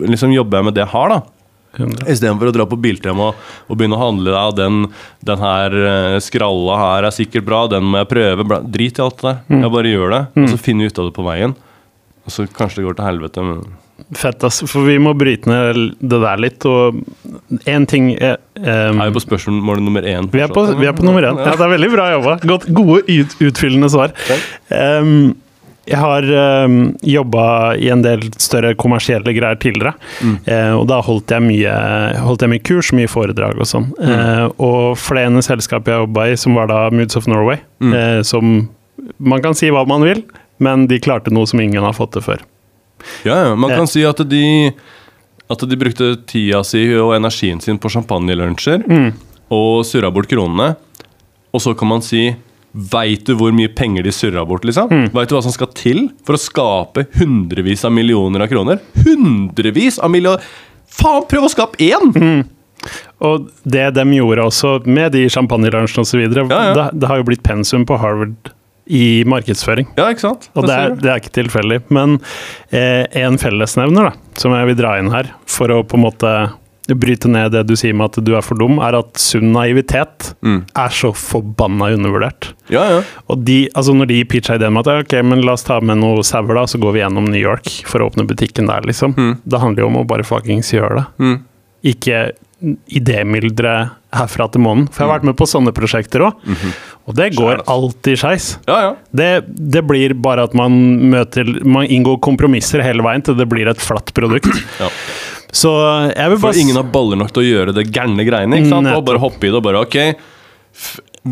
[0.00, 1.20] liksom jobber jeg med det jeg har, da.
[2.06, 4.84] Istedenfor å dra på Biltema og, og begynne å handle av den,
[5.26, 8.46] den her eh, skralla her er sikkert bra, den må jeg prøve.
[8.46, 8.60] Bla.
[8.62, 9.40] Drit i alt det der.
[9.64, 11.56] Jeg bare gjør det, og så finner vi ut av det på veien.
[12.24, 13.44] Og så kanskje det går til helvete.
[13.44, 13.64] Men
[14.18, 14.60] Fett, ass.
[14.66, 16.66] For vi må bryte ned det der litt.
[16.66, 16.98] Og
[17.70, 20.28] én ting er, ehm, er vi på spørsmål nummer én?
[20.32, 21.38] vi, er på, vi er på nummer én.
[21.38, 22.36] Ja, det er veldig bra jobba.
[22.42, 24.14] Godt, gode, ut, utfyllende svar.
[24.68, 25.34] Um,
[25.84, 26.24] jeg har
[26.64, 29.92] um, jobba i en del større kommersielle greier tidligere.
[30.48, 31.74] Eh, og da holdt jeg, mye,
[32.24, 33.90] holdt jeg mye kurs, mye foredrag og sånn.
[34.00, 37.60] Eh, og for det ene selskapet jeg jobba i, som var da Moods of Norway,
[37.84, 38.56] eh, som
[39.20, 40.22] Man kan si hva man vil,
[40.64, 42.44] men de klarte noe som ingen har fått til før.
[43.26, 43.54] Ja, ja.
[43.54, 44.72] Man kan si at de,
[45.50, 48.86] at de brukte tida si og energien sin på champagnelunsjer
[49.54, 50.74] og surra bort kronene.
[51.54, 52.32] Og så kan man si
[52.74, 54.64] Veit du hvor mye penger de surra bort?
[54.66, 54.88] liksom?
[55.14, 58.80] Vet du hva som skal til for å skape hundrevis av millioner av kroner?
[59.04, 60.42] Hundrevis av millioner
[60.90, 62.42] Faen, prøv å skape én!
[63.22, 66.74] Og det de gjorde også med de champagnelunsjene osv., Ja, ja.
[66.74, 68.50] det, det har jo blitt pensum på Harvard
[68.86, 69.86] i markedsføring.
[69.96, 70.50] Ja, ikke sant?
[70.54, 71.78] Og det er, det er ikke tilfeldig.
[71.94, 72.18] Men
[72.70, 76.34] eh, en fellesnevner da, som jeg vil dra inn her, for å på en måte
[77.00, 80.34] bryte ned det du sier med at du er for dum, er at sunn naivitet
[80.44, 80.58] Mm.
[80.76, 82.50] er så forbanna undervurdert.
[82.68, 82.98] Ja, ja.
[83.32, 85.96] Og de, altså når de pitcha ideen med at ok, men la oss ta med
[86.02, 89.16] noe sauer, da, så går vi gjennom New York for å åpne butikken der, liksom.
[89.16, 89.38] Mm.
[89.48, 91.06] Det handler jo om å bare fuckings gjøre det.
[91.24, 91.38] Mm.
[91.94, 92.20] Ikke
[93.00, 93.72] idémyldre
[94.14, 94.86] herfra til månen.
[94.90, 96.44] For jeg har vært med på sånne prosjekter òg,
[97.04, 98.46] og det går alltid skeis.
[98.70, 98.92] ja, ja.
[99.14, 100.72] Det, det blir bare at man
[101.12, 104.50] møter Man inngår kompromisser hele veien til det blir et flatt produkt.
[104.80, 104.88] Ja.
[105.54, 105.70] Så
[106.10, 108.58] jeg vil For ingen har baller nok til å gjøre det gærne greiene.
[108.58, 108.88] ikke sant?
[108.90, 109.96] Og bare hoppe i det og bare ok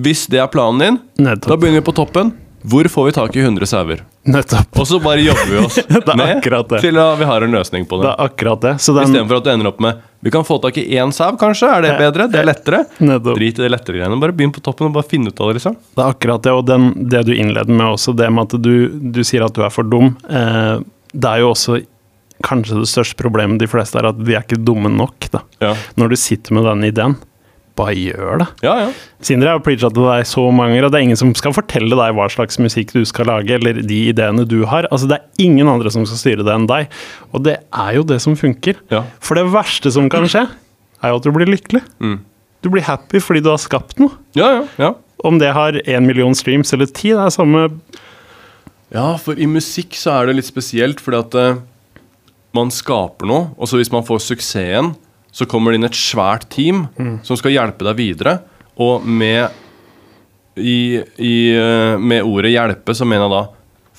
[0.05, 2.31] Hvis det er planen din, da begynner vi på toppen.
[2.62, 4.03] Hvor får vi tak i 100 sauer?
[4.22, 4.77] nettopp.
[4.79, 8.07] Og så bare jobber vi oss med til at vi har en løsning på Det
[8.07, 8.12] det.
[8.12, 8.75] er akkurat det.
[8.85, 11.33] Så den, Istedenfor at du ender opp med Vi kan få tak i én sau,
[11.40, 11.66] kanskje?
[11.66, 12.29] Er det bedre?
[12.31, 12.85] Det er lettere?
[13.03, 13.35] nettopp.
[13.40, 14.20] Drit i det lettere greiene.
[14.22, 15.75] Bare begynn på toppen og bare finne ut av det, liksom.
[15.96, 18.75] Det er akkurat det, og den, det du innleder med også, det med at du,
[19.18, 20.77] du sier at du er for dum, eh,
[21.12, 21.81] det er jo også
[22.46, 25.29] kanskje det største problemet de fleste er at de er ikke dumme nok.
[25.62, 27.18] Ja, Når du sitter med den ideen,
[27.78, 28.48] bare gjør det.
[28.66, 28.76] ja.
[28.85, 28.92] ja.
[29.22, 31.54] Sindre jeg har preacha til deg så mange ganger, og det er ingen som skal
[31.54, 34.88] fortelle deg hva slags musikk du skal lage, eller de ideene du har.
[34.90, 36.90] Altså, det er ingen andre som skal styre det enn deg.
[37.30, 38.80] Og det er jo det som funker.
[38.90, 39.04] Ja.
[39.22, 40.48] For det verste som kan skje,
[41.02, 41.85] er jo at du blir lykkelig.
[42.02, 42.18] Mm.
[42.62, 44.18] Du blir happy fordi du har skapt noe.
[44.38, 44.92] ja, ja, ja.
[45.22, 47.68] Om det har én million streams eller ti, det er samme
[48.90, 51.61] Ja, for i musikk så er det litt spesielt, fordi at uh,
[52.56, 54.92] man skaper noe, og så hvis man får suksessen,
[55.33, 56.87] så kommer det inn et svært team
[57.25, 58.37] som skal hjelpe deg videre.
[58.77, 59.49] Og med,
[60.57, 63.42] i, i, eh, med ordet 'hjelpe' så mener jeg da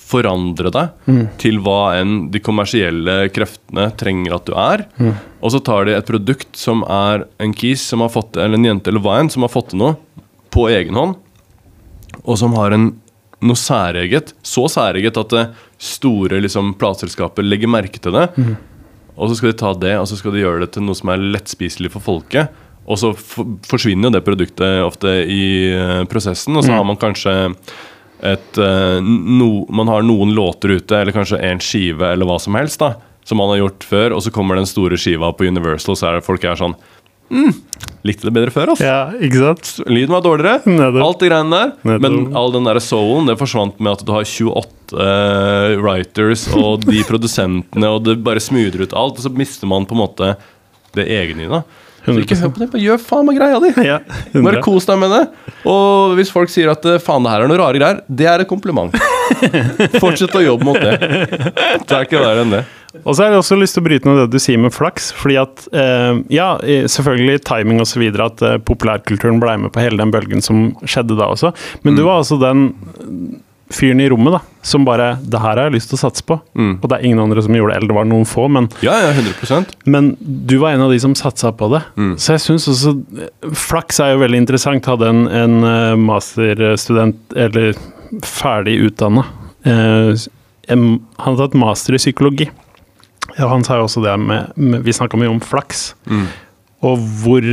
[0.04, 0.88] forandre deg
[1.40, 4.84] til hva enn de kommersielle kreftene trenger at du er.
[5.40, 8.64] Og så tar de et produkt som er en kis som har fått, eller en
[8.68, 9.96] jente eller hva enn, som har fått til noe
[10.54, 11.16] på egen hånd,
[12.24, 12.92] og som har en,
[13.40, 14.34] noe særeget.
[14.44, 15.46] Så særeget at det
[15.78, 18.28] store liksom, plateselskaper legger merke til det.
[19.14, 21.12] Og så skal de ta det og så skal de gjøre det til noe som
[21.12, 22.62] er lettspiselig for folket.
[22.84, 27.32] Og så forsvinner jo det produktet ofte i eh, prosessen, og så har man kanskje
[28.24, 32.58] et eh, no, Man har noen låter ute, eller kanskje en skive, eller hva som
[32.58, 35.96] helst, da som man har gjort før, og så kommer den store skiva på Universal,
[35.96, 36.76] så er det folk er sånn
[37.30, 37.52] mm,
[38.04, 38.84] Likte det bedre før, altså.
[38.84, 39.68] Ja, ikke sant?
[39.88, 40.60] Lyden var dårligere.
[40.68, 40.98] Nettopp.
[41.06, 41.70] Alt det greiene der.
[41.88, 42.02] Nettopp.
[42.04, 46.84] Men all den der soulen det forsvant med at du har 28 uh, writers og
[46.84, 50.34] de produsentene, og det bare smoother ut alt, og så mister man på en måte
[50.94, 51.62] det egne i det.
[52.04, 53.70] Så ikke hør på det, bare gjør faen meg greia di!
[53.88, 53.98] Ja,
[54.34, 54.62] Bare 100.
[54.66, 55.22] kos deg med det.
[55.72, 58.44] Og hvis folk sier at eh, faen, det her er noe rare greier, det er
[58.44, 58.92] et kompliment.
[60.02, 60.98] Fortsett å jobbe mot det.
[61.00, 62.66] Det er ikke verre enn det.
[63.04, 65.10] Og så har jeg også lyst til å bryte ned det du sier med flaks.
[65.18, 68.02] fordi at, eh, ja, selvfølgelig timing osv.
[68.22, 71.50] At eh, populærkulturen ble med på hele den bølgen som skjedde da også.
[71.82, 72.68] Men du var altså den
[73.74, 76.36] fyren i rommet da, som bare Det her har jeg lyst til å satse på.
[76.54, 76.74] Mm.
[76.82, 77.76] Og det er ingen andre som gjorde det.
[77.80, 80.98] Eller det var noen få, men, Ja, ja, 100% men du var en av de
[81.02, 81.82] som satsa på det.
[81.96, 82.12] Mm.
[82.20, 82.92] Så jeg syns også
[83.58, 84.86] Flaks er jo veldig interessant.
[84.86, 87.74] Hadde en, en eh, masterstudent, eller
[88.22, 89.24] ferdig utdanna
[89.66, 90.12] eh,
[90.68, 92.50] en- Han hadde tatt master i psykologi.
[93.38, 96.26] Ja, han sa jo også det med, med Vi snakka mye om flaks, Mm.
[96.84, 97.46] og hvor,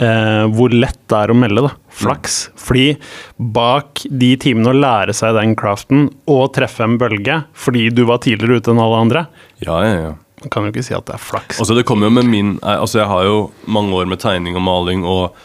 [0.00, 1.72] eh, hvor lett det er å melde, da.
[1.92, 2.48] Flaks.
[2.56, 2.96] Fordi
[3.38, 8.18] bak de timene å lære seg den craften og treffe en bølge fordi du var
[8.24, 9.26] tidligere ute enn alle andre,
[9.60, 10.12] Ja, ja, ja.
[10.42, 11.60] man kan jo ikke si at det er flaks.
[11.60, 14.56] Altså det kommer jo med min eh, Altså jeg har jo mange år med tegning
[14.56, 15.36] og maling og,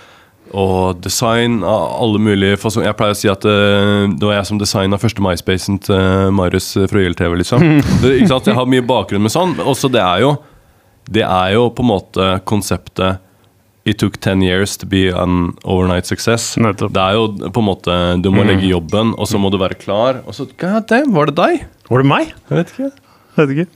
[0.55, 2.89] og design av alle mulige fasonger.
[2.89, 6.73] Jeg pleier å si at uh, det var jeg som designa første MySpacen til Marius
[6.89, 7.65] fra YLTV, liksom.
[8.01, 8.51] Det, ikke sant?
[8.51, 9.57] Jeg har mye bakgrunn med sånn.
[9.63, 10.35] Også det er jo
[11.07, 13.23] Det er jo på en måte konseptet
[13.87, 16.57] It took 10 years to be an overnight success.
[16.59, 16.91] Nettopp.
[16.91, 19.77] Det er jo på en måte Du må legge jobben, og så må du være
[19.79, 20.19] klar.
[20.27, 21.63] Og så God damn, var det deg?
[21.87, 22.33] Var det meg?
[22.49, 22.89] Jeg vet ikke.
[23.37, 23.69] Vet ikke.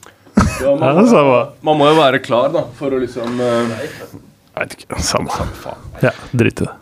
[0.62, 1.08] Ja, man,
[1.68, 3.40] man må jo være klar, da, for å liksom
[4.56, 5.02] eh, Vet ikke.
[5.04, 5.30] Samme.
[5.32, 6.76] faen Ja, drit i det.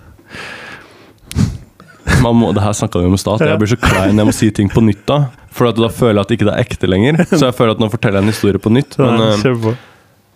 [2.24, 3.44] Man må, det her snakka vi om i stad.
[3.46, 5.20] Jeg blir så klein jeg må si ting på nytt da.
[5.56, 7.22] For at da føler jeg at ikke det er ekte lenger.
[7.30, 8.98] Så jeg føler at nå forteller jeg en historie på nytt.
[9.00, 9.72] Men, eh,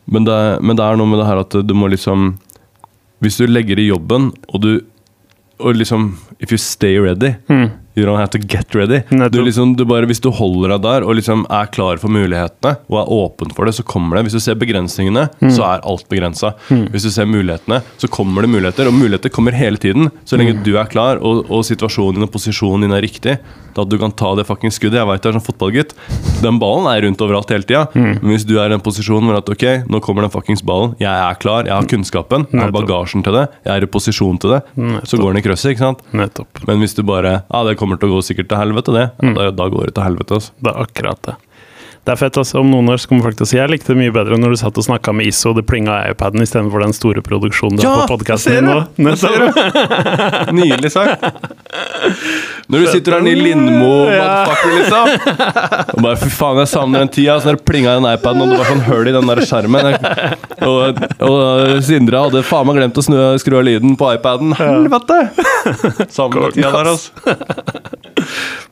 [0.05, 2.33] men, det, men det er noe med det her at du må liksom
[3.23, 4.71] Hvis du legger i jobben, og du
[5.63, 7.35] og liksom If you stay ready,
[7.95, 9.01] you don't have to get ready.
[9.29, 12.75] Du liksom, du bare, hvis du holder deg der og liksom er klar for mulighetene
[12.89, 14.25] og er åpen for det, så kommer det.
[14.27, 16.53] Hvis du ser begrensningene, så er alt begrensa.
[16.69, 18.87] Hvis du ser mulighetene, så kommer det muligheter.
[18.89, 20.09] Og muligheter kommer hele tiden.
[20.25, 23.37] Så lenge du er klar og, og situasjonen din og posisjonen din er riktig,
[23.73, 24.99] da du kan ta det fucking skuddet.
[25.01, 25.93] Jeg vet du er sånn fotballgutt.
[26.43, 27.85] Den ballen er rundt overalt hele tida.
[28.21, 30.93] Men hvis du er i den posisjonen hvor at ok, nå kommer den fuckings ballen,
[31.01, 34.37] jeg er klar, jeg har kunnskapen, jeg har bagasjen til det, jeg er i posisjon
[34.43, 34.61] til det,
[35.09, 36.03] så går den i krysset, ikke sant?
[36.13, 36.61] Nettopp.
[36.69, 39.07] Men hvis du bare Ja, det kommer til å gå sikkert til helvete, det.
[39.23, 39.33] Mm.
[39.37, 40.55] da, da går det til helvete, altså.
[40.63, 41.35] Det er akkurat det.
[42.03, 42.57] Det er fett, altså.
[42.59, 44.51] Om noen år så kommer folk til å si jeg likte det mye bedre når
[44.51, 47.79] du satt og snakka med ISO og det plinga i iPaden istedenfor den store produksjonen
[47.79, 48.81] du Ja, har på podkasten din ser nå.
[48.83, 49.05] det.
[49.07, 50.51] Jeg ser Nettopp.
[50.57, 51.23] Nydelig sagt.
[52.71, 55.09] Når du sitter der i Lindmo, motherfucker, liksom.
[55.97, 57.35] Og bare fy faen, jeg savner den tida.
[57.41, 59.41] Så når det plinga i den iPaden, og det var sånn hull i den der
[59.49, 59.89] skjermen.
[60.63, 64.55] Og, og Sindre hadde faen meg glemt å snu, skru av lyden på iPaden.
[64.59, 65.19] Helvete!
[66.15, 67.11] Savner den tida der, altså.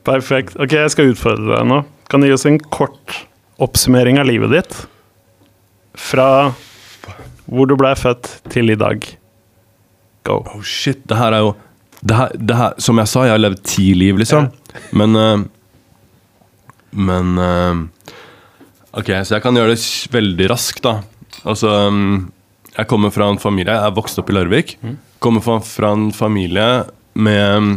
[0.08, 0.56] Perfekt.
[0.56, 1.82] Ok, jeg skal utfordre deg nå.
[2.12, 3.18] Kan du gi oss en kort
[3.62, 4.78] oppsummering av livet ditt?
[6.00, 6.30] Fra
[7.52, 9.04] hvor du blei født til i dag.
[10.28, 10.40] Go.
[10.56, 11.52] Oh shit, det her er jo
[12.02, 14.50] det her, det her, Som jeg sa, jeg har levd ti liv, liksom.
[14.98, 15.44] Men eh,
[16.92, 17.82] Men eh,
[19.00, 20.98] Ok, så jeg kan gjøre det veldig raskt, da.
[21.48, 22.16] Altså mm,
[22.76, 24.78] Jeg kommer fra en familie Jeg er vokst opp i Larvik.
[25.24, 26.70] Kommer fra, fra en familie
[27.14, 27.72] med mm,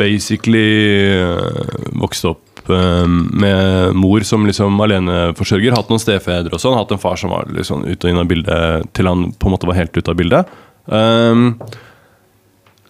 [0.00, 5.74] basically eh, vokst opp eh, med mor som liksom aleneforsørger.
[5.76, 6.78] Hatt noen stefedre og sånn.
[6.78, 9.56] Hatt en far som var liksom ut og inn av bildet til han på en
[9.56, 10.54] måte var helt ute av bildet.
[10.86, 11.58] Um,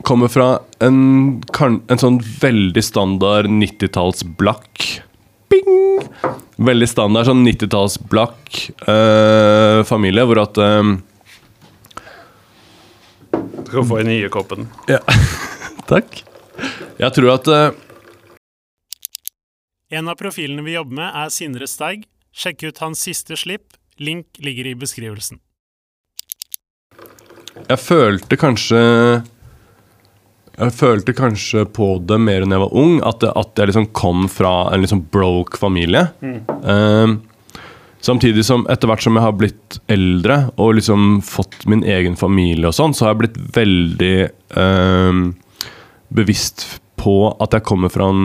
[0.07, 0.49] kommer fra
[0.85, 4.87] en, kan- en sånn veldig standard 90-talls blakk
[5.51, 6.07] Bing!
[6.63, 10.91] Veldig standard sånn 90-talls blakk eh, familie, hvor at eh,
[13.65, 14.69] Du kan få i nye koppen.
[15.91, 16.21] Takk.
[17.01, 17.71] Jeg tror at eh,
[19.99, 22.05] En av profilene vi jobber med, er Sindre Steig.
[22.31, 23.75] Sjekk ut hans siste slipp.
[24.01, 25.41] Link ligger i beskrivelsen.
[27.67, 28.79] Jeg følte kanskje
[30.61, 33.89] Jeg følte kanskje på det mer enn jeg var ung, at, det, at jeg liksom
[33.97, 36.11] kom fra en liksom broke familie.
[36.21, 37.15] Eh,
[38.05, 42.69] samtidig som etter hvert som jeg har blitt eldre og liksom fått min egen familie
[42.69, 44.15] og sånn, så har jeg blitt veldig
[44.57, 45.25] uh,
[46.17, 46.67] bevisst
[47.01, 48.25] på at jeg kommer fra en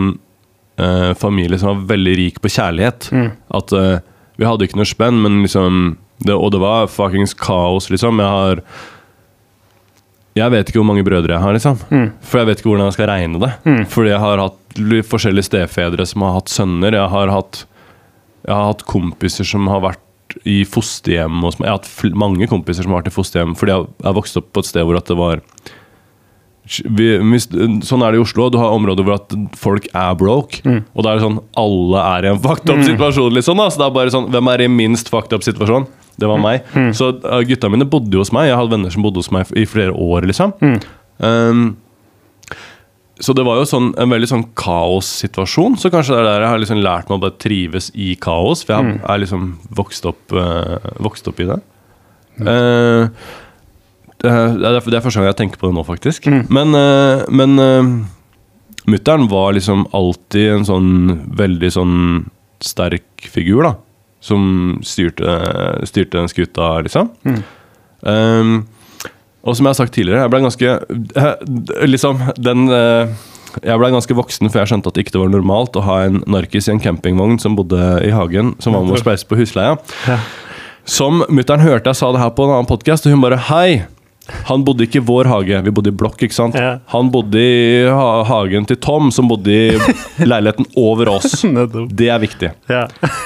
[0.80, 3.08] uh, familie som var veldig rik på kjærlighet.
[3.56, 4.02] At eh,
[4.36, 8.20] vi hadde ikke noe spenn, men liksom det, Og det var fuckings kaos, liksom.
[8.20, 8.62] Jeg har
[10.36, 11.78] Jeg vet ikke hvor mange brødre jeg har, liksom.
[12.20, 13.52] For jeg vet ikke hvordan jeg skal regne det.
[13.92, 16.92] Fordi jeg har hatt forskjellige stefedre som har hatt sønner.
[16.98, 17.62] Jeg har hatt,
[18.44, 20.02] jeg har hatt kompiser som har vært
[20.44, 21.40] i fosterhjem.
[21.46, 21.68] hos meg.
[21.70, 24.36] Jeg har hatt mange kompiser som har vært i fosterhjem fordi jeg jeg har vokst
[24.36, 25.40] opp på et sted hvor at det var
[26.66, 27.46] vi, hvis,
[27.86, 28.48] sånn er det i Oslo.
[28.50, 30.62] Du har områder hvor at folk er broke.
[30.66, 33.32] Og da er det sånn alle er i en fucked up situasjon.
[33.36, 33.68] Liksom, da.
[33.70, 35.86] Så det er bare sånn, Hvem er i minst fucked up situasjon?
[36.16, 36.66] Det var meg.
[36.96, 38.50] Så uh, gutta mine bodde jo hos meg.
[38.50, 40.26] Jeg hadde venner som bodde hos meg i flere år.
[40.28, 40.54] liksom
[41.20, 41.66] um,
[43.20, 45.78] Så det var jo sånn, en veldig sånn kaossituasjon.
[45.80, 48.64] Så kanskje det er der jeg har liksom lært meg å bare trives i kaos.
[48.66, 51.60] For jeg er liksom vokst opp, uh, vokst opp i det.
[52.40, 53.08] Uh,
[54.22, 56.28] det er, det er første gang jeg tenker på det nå, faktisk.
[56.52, 57.90] Men, uh, men uh,
[58.90, 60.94] mutter'n var liksom alltid en sånn
[61.36, 61.98] veldig sånn
[62.64, 63.74] sterk figur, da.
[64.24, 65.36] Som styrte,
[65.86, 67.12] styrte den skuta, liksom.
[68.06, 68.64] Um,
[69.46, 70.70] og som jeg har sagt tidligere, jeg ble ganske
[71.22, 73.12] eh, Liksom, den eh,
[73.62, 76.18] Jeg ble ganske voksen før jeg skjønte at det ikke var normalt å ha en
[76.26, 79.78] narkis i en campingvogn som bodde i hagen, som var med å spleise på husleia.
[80.10, 80.18] Ja.
[80.86, 83.86] Som mutter'n hørte jeg sa det her på en annen podkast, og hun bare Hei!
[84.48, 86.18] Han bodde ikke i vår hage, vi bodde i blokk.
[86.26, 86.58] ikke sant?
[86.58, 86.78] Ja.
[86.94, 91.42] Han bodde i ha hagen til Tom, som bodde i leiligheten over oss.
[92.00, 92.52] Det er viktig.
[92.70, 92.86] Ja.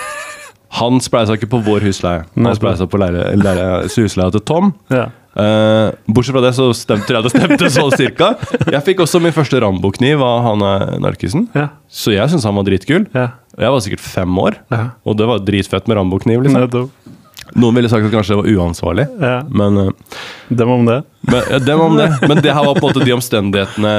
[0.81, 2.29] Han spleisa ikke på vår husleie.
[2.39, 4.75] Han spleisa på husleia til Tom.
[4.93, 5.09] ja.
[5.31, 8.33] Uh, bortsett fra det så stemte jeg det stemte sånn cirka.
[8.67, 11.45] Jeg fikk også min første Rambo-kniv av han eh, narkisen.
[11.55, 11.69] Ja.
[11.87, 13.07] Så jeg syntes han var dritkul.
[13.15, 13.29] Ja.
[13.55, 14.59] Jeg var sikkert fem år,
[15.07, 16.43] og det var dritfett med Rambo-kniv.
[16.43, 17.15] liksom Nettopp.
[17.59, 19.43] Noen ville sagt at kanskje det var uansvarlig, Ja.
[19.51, 20.17] men, eh,
[20.49, 21.03] Dem om det.
[21.27, 22.09] men ja, dem om det.
[22.29, 23.95] Men det her var på en måte de omstendighetene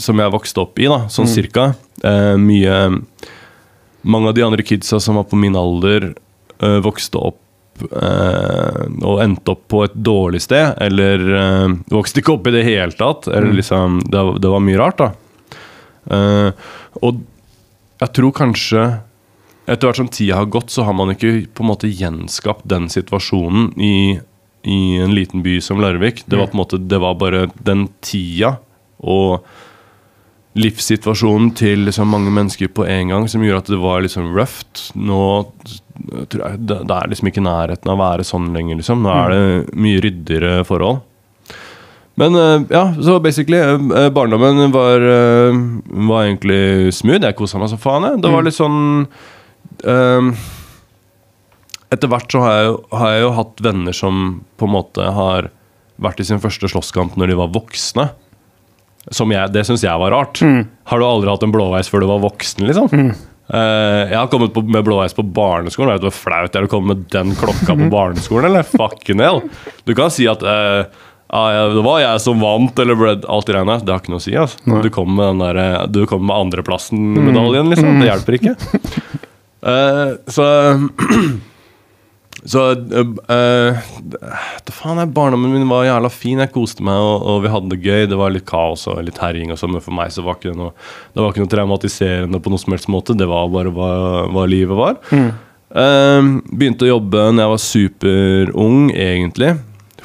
[0.00, 1.74] som jeg vokste opp i, da, sånn cirka.
[2.02, 3.02] Eh, mye
[4.06, 6.12] Mange av de andre kidsa som var på min alder,
[6.62, 7.40] eh, vokste opp
[7.90, 12.62] eh, og endte opp på et dårlig sted, eller eh, vokste ikke opp i det
[12.64, 13.26] hele tatt.
[13.28, 15.10] Eller liksom, det, var- det var mye rart, da.
[16.06, 16.50] Eh,
[17.02, 17.18] og
[18.00, 18.84] jeg tror kanskje
[19.66, 22.88] etter hvert som tida har gått, så har man ikke på en måte gjenskapt den
[22.92, 24.18] situasjonen i,
[24.62, 26.24] i en liten by som Larvik.
[26.26, 28.56] Det var på en måte, det var bare den tida
[29.02, 29.46] og
[30.56, 34.86] livssituasjonen til liksom mange mennesker på en gang som gjorde at det var liksom røft.
[34.96, 35.20] Nå
[36.30, 39.04] tror jeg det, det er liksom ikke nærheten av å være sånn lenger, liksom.
[39.04, 41.02] Nå er det mye ryddigere forhold.
[42.16, 45.58] Men eh, ja, så basically eh, Barndommen var, eh,
[46.08, 47.26] var egentlig smooth.
[47.26, 48.22] Jeg kosa meg som faen.
[48.22, 49.04] Det var litt sånn
[49.84, 50.30] eh,
[51.94, 54.22] Etter hvert så har jeg, jo- har jeg jo hatt venner som
[54.58, 55.50] på en måte har
[56.02, 58.08] vært i sin første slåsskamp når de var voksne.
[59.14, 60.40] Som jeg, det syns jeg var rart.
[60.42, 62.90] Har du aldri hatt en blåveis før du var voksen, liksom?
[63.46, 65.92] Eh, jeg har kommet på, med blåveis på barneskolen.
[65.94, 68.50] Vet du hvor flaut det er å komme med den klokka på barneskolen?
[68.50, 69.44] Eller fucking hell.
[69.86, 70.90] Du kan si at uh,
[71.30, 73.78] ja, det var jeg som vant, eller ble alt det greiene.
[73.86, 74.34] Det har ikke noe å si.
[74.34, 74.82] Altså.
[74.82, 78.02] Du kommer med den der, eh, du kommer med andreplassen-medaljen, liksom.
[78.02, 78.56] Det hjelper ikke.
[79.66, 80.46] Eh, så
[82.46, 83.86] så uh,
[84.62, 86.42] det faen jeg, Barndommen min var jævla fin.
[86.42, 88.06] Jeg koste meg, og, og vi hadde det gøy.
[88.10, 90.52] Det var litt kaos og litt herjing, og så, men for meg så var ikke
[90.52, 90.70] det noe
[91.14, 93.18] Det var ikke noe traumatiserende på noen som helst måte.
[93.18, 93.90] Det var bare hva,
[94.30, 95.00] hva livet var.
[95.66, 99.56] Eh, begynte å jobbe når jeg var superung, egentlig.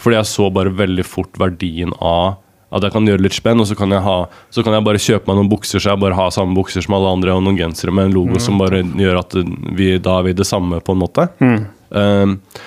[0.01, 2.39] Fordi jeg så bare veldig fort verdien av
[2.71, 4.17] at jeg kan gjøre litt spenn, og så kan jeg, ha,
[4.53, 6.95] så kan jeg bare kjøpe meg noen bukser, så jeg bare har samme bukser som
[6.95, 9.35] alle andre, og noen gensere med en logo som bare gjør at
[9.75, 11.27] vi, da er vi det samme, på en måte.
[11.91, 12.61] Eh,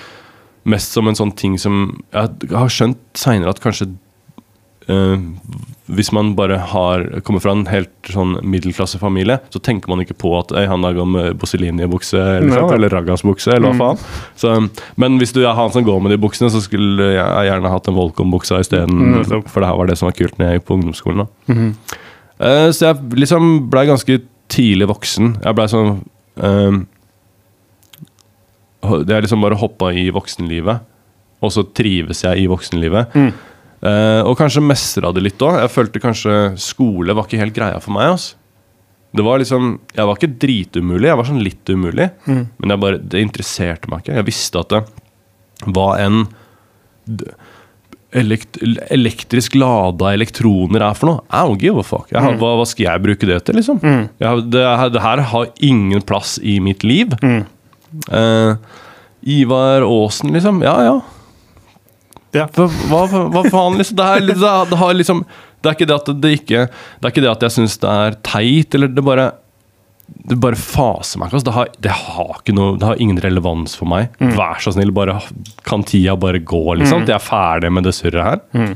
[0.69, 1.75] mest som en sånn ting som
[2.13, 3.91] Jeg har skjønt seinere at kanskje
[5.85, 10.31] hvis man bare har kommer fra en helt sånn middelklassefamilie, så tenker man ikke på
[10.37, 14.01] at «Ei, han har gått med Bosselini-bukse eller, sånn, eller Raggas-bukse, eller hva faen.
[14.41, 14.55] Så,
[15.01, 17.89] men hvis du er han som går med de buksene, så skulle jeg gjerne hatt
[17.91, 18.97] en Volcom-buksa isteden.
[19.19, 19.49] Nettopp.
[19.53, 21.25] For det her var det som var kult når jeg gikk på ungdomsskolen.
[21.25, 21.55] da
[22.41, 24.19] uh, Så jeg liksom blei ganske
[24.53, 25.35] tidlig voksen.
[25.45, 25.99] Jeg blei sånn
[26.41, 26.81] uh,
[29.05, 30.81] Jeg liksom bare hoppa i voksenlivet,
[31.45, 33.13] og så trives jeg i voksenlivet.
[33.85, 35.59] Eh, og kanskje mestra det litt òg.
[35.61, 38.15] Jeg følte kanskje skole var ikke helt greia for meg.
[38.15, 38.41] Altså.
[39.15, 42.09] Det var liksom, Jeg var ikke dritumulig, jeg var sånn litt umulig.
[42.27, 44.17] Men jeg bare, det interesserte meg ikke.
[44.19, 44.81] Jeg visste at det
[45.75, 46.25] var en
[48.15, 48.57] elekt
[48.91, 51.23] elektrisk lada elektroner er for noe.
[51.29, 52.07] I don't give a fuck.
[52.11, 52.39] Jeg, mm.
[52.41, 53.81] hva, hva skal jeg bruke det til, liksom?
[53.83, 54.63] Jeg, det,
[54.95, 57.15] det her har ingen plass i mitt liv.
[57.21, 58.55] Eh,
[59.35, 60.63] Ivar Aasen, liksom.
[60.65, 60.95] Ja, ja.
[62.35, 62.45] Ja.
[62.55, 63.97] Hva, hva, faen, liksom?
[63.99, 65.23] Det, er, det, det har liksom
[65.61, 67.95] Det er ikke det at det ikke Det er ikke det at jeg syns det
[68.03, 69.29] er teit, eller det bare
[70.29, 71.39] Det bare faser meg ikke.
[71.39, 71.47] Altså.
[71.49, 74.13] Det, har, det har ikke noe Det har ingen relevans for meg.
[74.19, 75.17] Vær så snill, bare
[75.67, 77.03] kan tida bare gå, liksom?
[77.03, 77.09] Mm.
[77.09, 78.39] jeg er ferdig med det surret her.
[78.55, 78.75] Mm.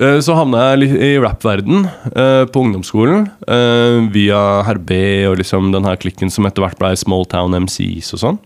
[0.00, 1.82] Uh, så havna jeg i rappverden
[2.14, 4.94] uh, på ungdomsskolen Uh, via Herr B
[5.28, 8.38] og liksom den her klikken som etter hvert ble Small Town MCs og sånn.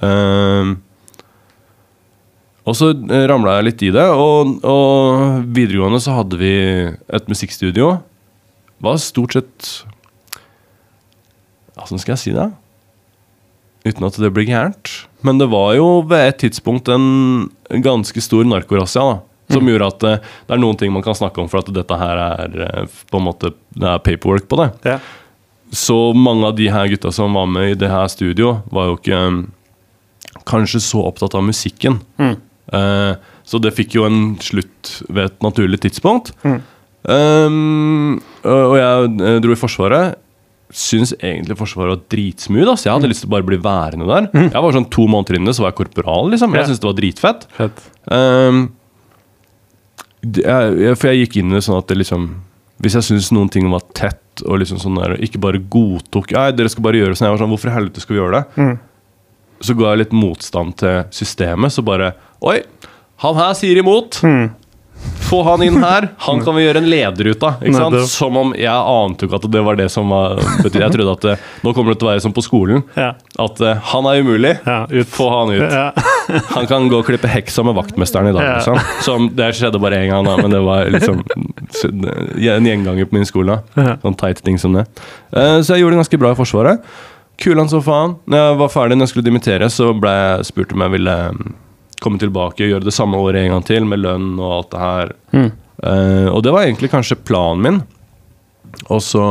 [0.00, 0.74] Eh,
[2.64, 6.54] og så uh, ramla jeg litt i det, og, og videregående så hadde vi
[6.88, 7.98] et musikkstudio.
[8.84, 9.74] Var stort sett
[11.74, 12.46] Åssen skal jeg si det?
[13.84, 14.90] Uten at det blir gærent.
[15.26, 17.48] Men det var jo ved et tidspunkt en
[17.84, 19.02] ganske stor narkorazzia.
[19.02, 20.14] da, Som gjorde at det,
[20.46, 23.20] det er noen ting man kan snakke om, for at dette her er eh, på
[23.20, 24.70] en måte Det er paperwork på det.
[24.86, 24.98] Ja.
[25.74, 28.96] Så mange av de her gutta som var med i det her studio, var jo
[29.00, 29.20] ikke
[30.46, 31.98] kanskje så opptatt av musikken.
[32.72, 36.32] Eh, så det fikk jo en slutt ved et naturlig tidspunkt.
[37.04, 38.14] Um,
[38.48, 40.20] og jeg eh, dro i Forsvaret.
[40.74, 42.70] Syns egentlig Forsvaret var dritsmooth.
[42.72, 42.88] Altså.
[42.88, 44.30] Jeg hadde lyst til å bare bli værende der.
[44.48, 46.32] Jeg var sånn To måneder inne så var jeg korporal.
[46.32, 46.54] liksom.
[46.56, 46.62] Ja.
[46.64, 47.44] Jeg syntes det var dritfett.
[47.58, 47.84] Fett.
[48.08, 48.64] Um,
[50.24, 52.22] jeg, jeg, for jeg gikk inn i det sånn at det liksom
[52.80, 56.46] Hvis jeg syntes noen ting var tett, og liksom sånn der, ikke bare godtok Nei,
[56.56, 57.28] dere skal bare gjøre sånn.
[57.28, 58.64] Jeg var sånn, Hvorfor i helvete skal vi gjøre det?
[59.64, 61.72] Så ga jeg litt motstand til systemet.
[61.72, 62.12] Så bare
[62.44, 62.58] Oi,
[63.24, 64.20] han her sier imot.
[65.24, 66.06] Få han inn her.
[66.26, 67.60] Han kan vi gjøre en leder ut av.
[67.64, 67.96] Ikke sant?
[68.08, 70.80] Som om Jeg ante jo ikke at det var det som var betydde.
[70.80, 71.34] Jeg trodde at det,
[71.64, 72.84] nå kommer det til å være som på skolen.
[72.96, 74.54] At uh, han er umulig.
[74.64, 75.10] Ja, ut.
[75.12, 76.02] Få han ut.
[76.54, 78.46] Han kan gå og klippe heksa med vaktmesteren i dag.
[78.54, 78.78] Liksom.
[79.04, 83.28] Som, det skjedde bare én gang, da, men det var liksom en gjenganger på min
[83.28, 83.58] skole.
[83.76, 84.86] Sånn teite ting som det.
[85.34, 86.94] Uh, Så jeg gjorde det ganske bra i Forsvaret.
[87.40, 88.16] Kulan som faen.
[88.30, 91.16] Når jeg var ferdig, når jeg skulle dimittere, så ble jeg spurt om jeg ville
[91.34, 91.56] mm,
[92.04, 94.84] komme tilbake og gjøre det samme året en gang til, med lønn og alt det
[94.84, 95.12] her.
[95.34, 97.82] Eh, og det var egentlig kanskje planen min.
[98.88, 99.24] Og så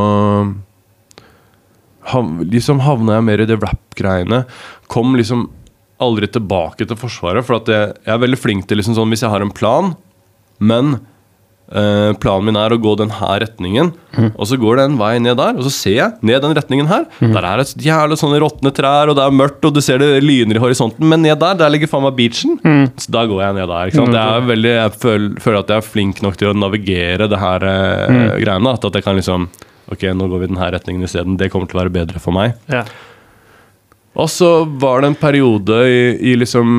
[2.12, 4.44] hav, liksom havna jeg mer i det rap-greiene.
[4.92, 5.48] Kom liksom
[6.04, 9.32] aldri tilbake til Forsvaret, for jeg, jeg er veldig flink til liksom sånn hvis jeg
[9.32, 9.94] har en plan,
[10.60, 10.98] men
[11.74, 13.92] eh, planen min er å gå den her retningen,
[14.38, 16.90] og så går det en vei ned der, og så ser jeg ned den retningen
[16.90, 17.08] her.
[17.22, 20.22] Der er det jævla sånne råtne trær, og det er mørkt, og du ser det
[20.24, 22.60] lyner i horisonten, men ned der, der ligger faen meg beachen.
[23.02, 23.90] Så da går jeg ned der.
[23.92, 24.18] ikke sant?
[24.18, 27.42] Jeg, er veldig, jeg føler, føler at jeg er flink nok til å navigere det
[27.42, 28.76] her eh, greiene.
[28.78, 29.50] At, at jeg kan liksom
[29.92, 31.36] Ok, nå går vi den her retningen isteden.
[31.38, 32.54] Det kommer til å være bedre for meg.
[32.72, 32.86] Ja.
[34.16, 36.00] Og så var det en periode i,
[36.32, 36.70] i liksom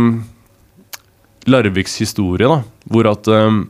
[1.51, 3.67] Larviks historie, da, hvor at um,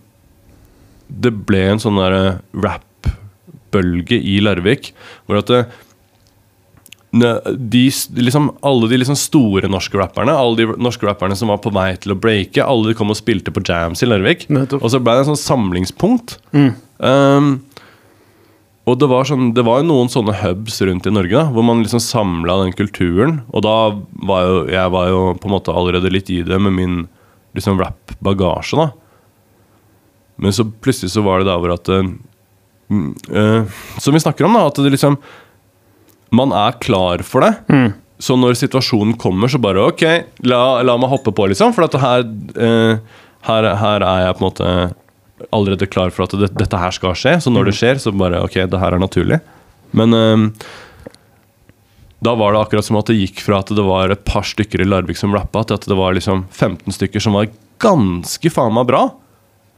[1.08, 4.92] det ble en sånn der uh, rap-bølge i Larvik.
[5.26, 5.50] Hvor at
[7.14, 7.34] det,
[7.70, 7.84] de,
[8.18, 11.92] liksom, alle de liksom store norske rapperne Alle de norske rapperne som var på vei
[12.02, 14.48] til å breake, alle de kom og spilte på jams i Larvik.
[14.80, 16.40] Og så ble det en sånn samlingspunkt.
[16.98, 17.54] Um,
[18.84, 21.80] og det var, sånn, det var noen sånne hubs rundt i Norge da, hvor man
[21.80, 23.38] liksom samla den kulturen.
[23.54, 23.76] Og da
[24.28, 26.98] var jo jeg var jo på en måte allerede litt i det med min
[27.56, 28.76] liksom rap-bagasje.
[28.76, 28.90] da.
[30.36, 34.56] Men så plutselig så var det der hvor at mm, eh, Som vi snakker om,
[34.58, 35.18] da, at det liksom
[36.34, 37.52] Man er klar for det.
[38.18, 40.02] Så når situasjonen kommer, så bare OK,
[40.46, 41.74] la, la meg hoppe på, liksom.
[41.74, 42.22] For at her,
[42.56, 44.68] uh, her, her er jeg på en måte
[45.50, 47.34] allerede klar for at det, dette her skal skje.
[47.42, 49.40] Så når det skjer, så bare OK, det her er naturlig.
[49.98, 50.46] Men uh,
[52.24, 54.80] da var det akkurat som at det gikk fra at det var et par stykker
[54.80, 57.50] i Larvik som rappa, til at det var liksom 15 stykker som var
[57.82, 59.08] ganske faen meg bra.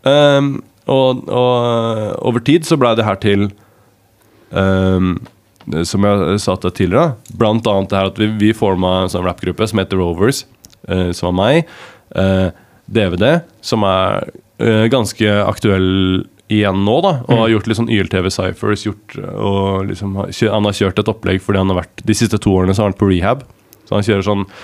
[0.07, 0.51] Ehm,
[0.87, 3.49] og, og eh, over tid så blei det her til
[4.55, 5.17] um,
[5.83, 9.27] Som jeg sa til tidligere, blant annet det her at vi, vi forma en sånn
[9.27, 10.45] rappgruppe som heter Rovers,
[10.87, 11.73] uh, som var meg.
[12.15, 12.55] Uh,
[12.87, 14.29] DVD, som er
[14.63, 17.13] uh, ganske aktuell igjen nå, da.
[17.27, 18.87] Og har gjort litt sånn YLTV Cyphers.
[18.87, 22.55] Gjort, og liksom, han har kjørt et opplegg fordi han har vært De siste to
[22.55, 23.47] årene så har han vært på rehab.
[23.87, 24.55] Så han kjører sånn eh,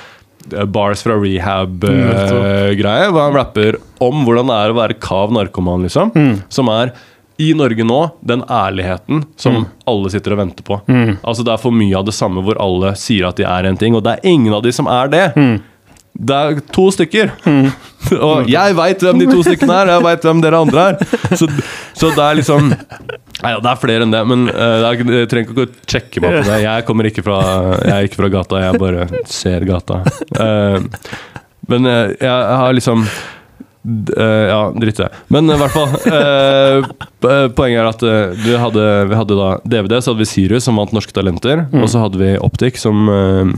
[0.67, 3.09] bars fra rehab-greie.
[3.13, 6.13] hvor han rapper om hvordan det er å være kav narkoman, liksom.
[6.53, 6.93] Som er
[7.39, 10.81] i Norge nå, den ærligheten som alle sitter og venter på.
[11.25, 13.77] Altså Det er for mye av det samme hvor alle sier at de er en
[13.81, 15.25] ting, og det er ingen av de som er det.
[16.15, 17.31] Det er to stykker.
[18.21, 21.17] og jeg veit hvem de to stykkene er, jeg veit hvem dere andre er.
[21.39, 21.49] Så,
[21.97, 22.69] så det er liksom
[23.43, 26.21] Nei, det er flere enn det, men eh, er, ikke- jeg trenger ikke å sjekke
[26.23, 26.59] meg på det.
[26.63, 27.39] Jeg kommer ikke fra,
[27.83, 29.97] jeg er ikke fra gata, jeg bare ser gata.
[30.37, 30.79] Uh,
[31.73, 35.09] men uh, jeg har liksom eh, ja, dritt det.
[35.35, 36.87] Men i hvert fall eh,
[37.57, 40.79] Poenget er at eh, vi, hadde, vi hadde da DVD, så hadde vi Sirius, som
[40.79, 41.65] vant Norske Talenter.
[41.75, 43.51] Og så hadde vi Optic, som eh,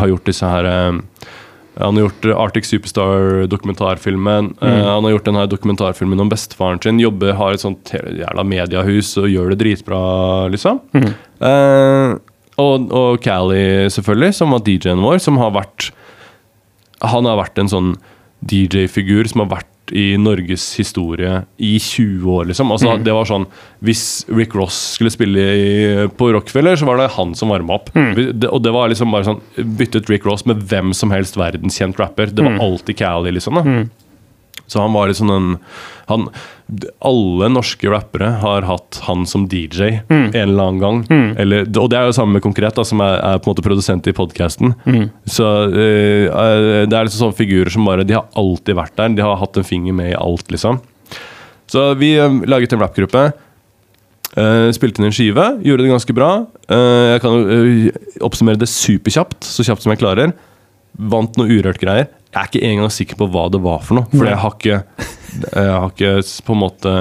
[0.00, 1.28] har gjort disse her eh,
[1.78, 4.54] Han har gjort Arctic Superstar-dokumentarfilmen.
[4.60, 6.98] eh, han har gjort denne dokumentarfilmen om bestefaren sin.
[6.98, 10.00] Jobber, har et sånt jævla mediehus og gjør det dritbra,
[10.50, 10.80] liksom.
[10.94, 12.18] Eh,
[12.58, 15.92] og, og Callie, selvfølgelig, som var DJ-en vår, som har vært
[17.06, 17.90] Han har vært en sånn
[18.42, 22.72] DJ-figur som har vært i Norges historie i 20 år, liksom.
[22.72, 23.46] Altså, Det var sånn
[23.84, 27.90] Hvis Rick Ross skulle spille i, på Rockefeller, så var det han som varma opp.
[27.94, 28.14] Mm.
[28.40, 29.40] det, og det var liksom bare sånn
[29.78, 32.32] Byttet Rick Ross med hvem som helst verdenskjent rapper.
[32.32, 33.54] Det var alltid Cali, liksom.
[33.54, 33.86] da
[34.66, 35.56] Så han var liksom en
[36.08, 36.28] han,
[37.00, 40.98] Alle norske rappere har hatt han som DJ en eller annen gang.
[41.40, 43.64] Eller, og det er jo samme med Konkret, da, som er, er på en måte
[43.64, 44.74] produsent i podkasten.
[45.24, 49.16] Så uh, det er liksom sånne figurer som bare De har alltid vært der.
[49.16, 50.82] De har hatt en finger med i alt, liksom.
[51.72, 53.24] Så vi uh, laget en rappgruppe.
[54.36, 56.30] Uh, spilte inn en skive, gjorde det ganske bra.
[56.68, 57.48] Jeg kan
[58.28, 60.36] oppsummere det superkjapt, så kjapt som jeg klarer.
[60.98, 62.10] Vant noe urørt greier.
[62.28, 64.10] Jeg er ikke engang sikker på hva det var for noe.
[64.12, 64.80] For jeg har ikke
[65.38, 66.12] Jeg har ikke
[66.44, 66.92] på en måte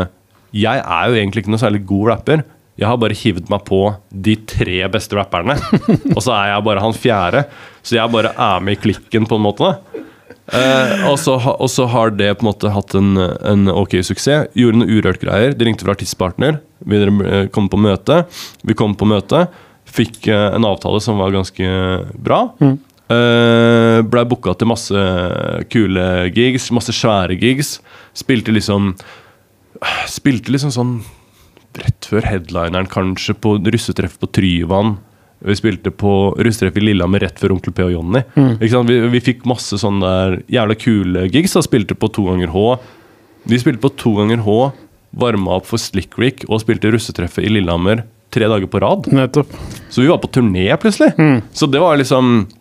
[0.55, 2.43] Jeg er jo egentlig ikke noe særlig god rapper.
[2.77, 3.79] Jeg har bare hivd meg på
[4.13, 5.57] de tre beste rapperne.
[6.15, 7.47] Og så er jeg bare han fjerde.
[7.81, 9.71] Så jeg bare er med i klikken, på en måte.
[10.47, 14.51] Eh, og, så, og så har det på en måte hatt en, en ok suksess.
[14.55, 15.55] Gjorde noen urørt greier.
[15.57, 16.61] De ringte fra artistpartner.
[16.87, 18.21] Vi eh, kom på møte.
[18.67, 19.47] Vi kom på møte.
[19.87, 21.71] Fikk eh, en avtale som var ganske
[22.13, 22.43] bra.
[23.07, 25.03] Uh, Blei booka til masse
[25.71, 27.77] kule gigs, masse svære gigs.
[28.17, 28.95] Spilte liksom
[30.09, 30.93] Spilte liksom sånn
[31.77, 34.95] rett før headlineren, kanskje, på russetreff på Tryvann.
[35.45, 38.23] Vi spilte på russetreff i Lillehammer rett før Onkel P og Jonny.
[38.71, 38.89] Sant?
[38.89, 41.53] Vi, vi fikk masse sånne der jævla kule gigs.
[41.53, 41.61] Da.
[41.61, 42.63] Spilte på to ganger H.
[43.47, 44.57] Vi spilte på to ganger H,
[45.21, 48.01] varma opp for Slick Rick og spilte russetreffet i Lillehammer
[48.33, 49.05] tre dager på rad.
[49.13, 49.53] Nettopp.
[49.93, 51.13] Så vi var på turné plutselig.
[51.53, 52.56] Så det var liksom eh,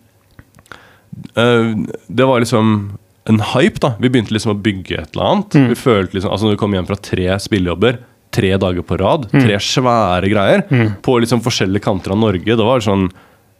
[1.35, 2.97] Det var liksom
[3.27, 3.93] en hype, da.
[3.99, 5.57] Vi begynte liksom å bygge et eller annet.
[5.73, 7.97] Vi følte liksom, altså Når vi kom hjem fra tre spillejobber
[8.37, 10.63] tre dager på rad, tre svære greier,
[11.01, 13.07] på liksom forskjellige kanter av Norge, det var sånn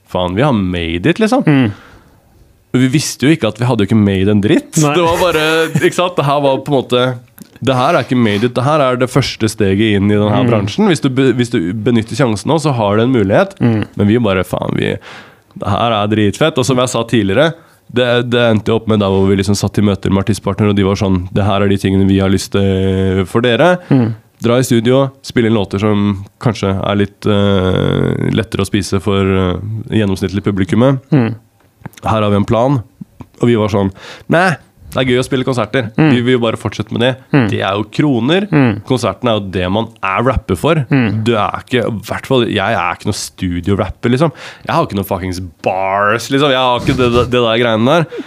[0.07, 1.41] Faen, vi har made it, liksom.
[1.47, 4.77] Men vi visste jo ikke at vi hadde jo ikke made en dritt.
[4.83, 4.91] Nei.
[4.95, 5.45] Det var bare,
[5.81, 6.15] ikke sant?
[6.19, 7.01] Det her var på en måte
[7.59, 10.43] Det her er ikke made it, det her er det første steget inn i denne
[10.51, 10.87] bransjen.
[10.91, 13.55] Hvis du, hvis du benytter sjansen nå, så har du en mulighet.
[13.59, 14.93] Men vi bare faen, vi
[15.61, 16.59] Det her er dritfett.
[16.59, 17.51] Og som jeg sa tidligere,
[17.87, 20.77] det, det endte opp med der hvor vi liksom satt i møter med artistpartnere, og
[20.79, 23.77] de var sånn Det her er de tingene vi har lyst til for dere.
[24.43, 26.11] Dra i studio, spille inn låter som
[26.43, 29.55] kanskje er litt uh, lettere å spise for uh,
[29.89, 30.99] gjennomsnittlig publikummet.
[32.03, 32.77] Her har vi en plan.
[33.37, 33.89] Og vi var sånn
[34.33, 34.49] Nei,
[34.97, 35.91] det er gøy å spille konserter.
[35.93, 37.11] Vi vil jo bare fortsette med det.
[37.51, 38.47] Det er jo kroner.
[38.89, 40.81] Konserten er jo det man er rapper for.
[40.89, 44.33] Du er ikke hvert fall, Jeg er ikke noe studiorapper, liksom.
[44.65, 46.49] Jeg har ikke noen fuckings bars, liksom.
[46.49, 48.25] Jeg har ikke det, det, det der greiene der.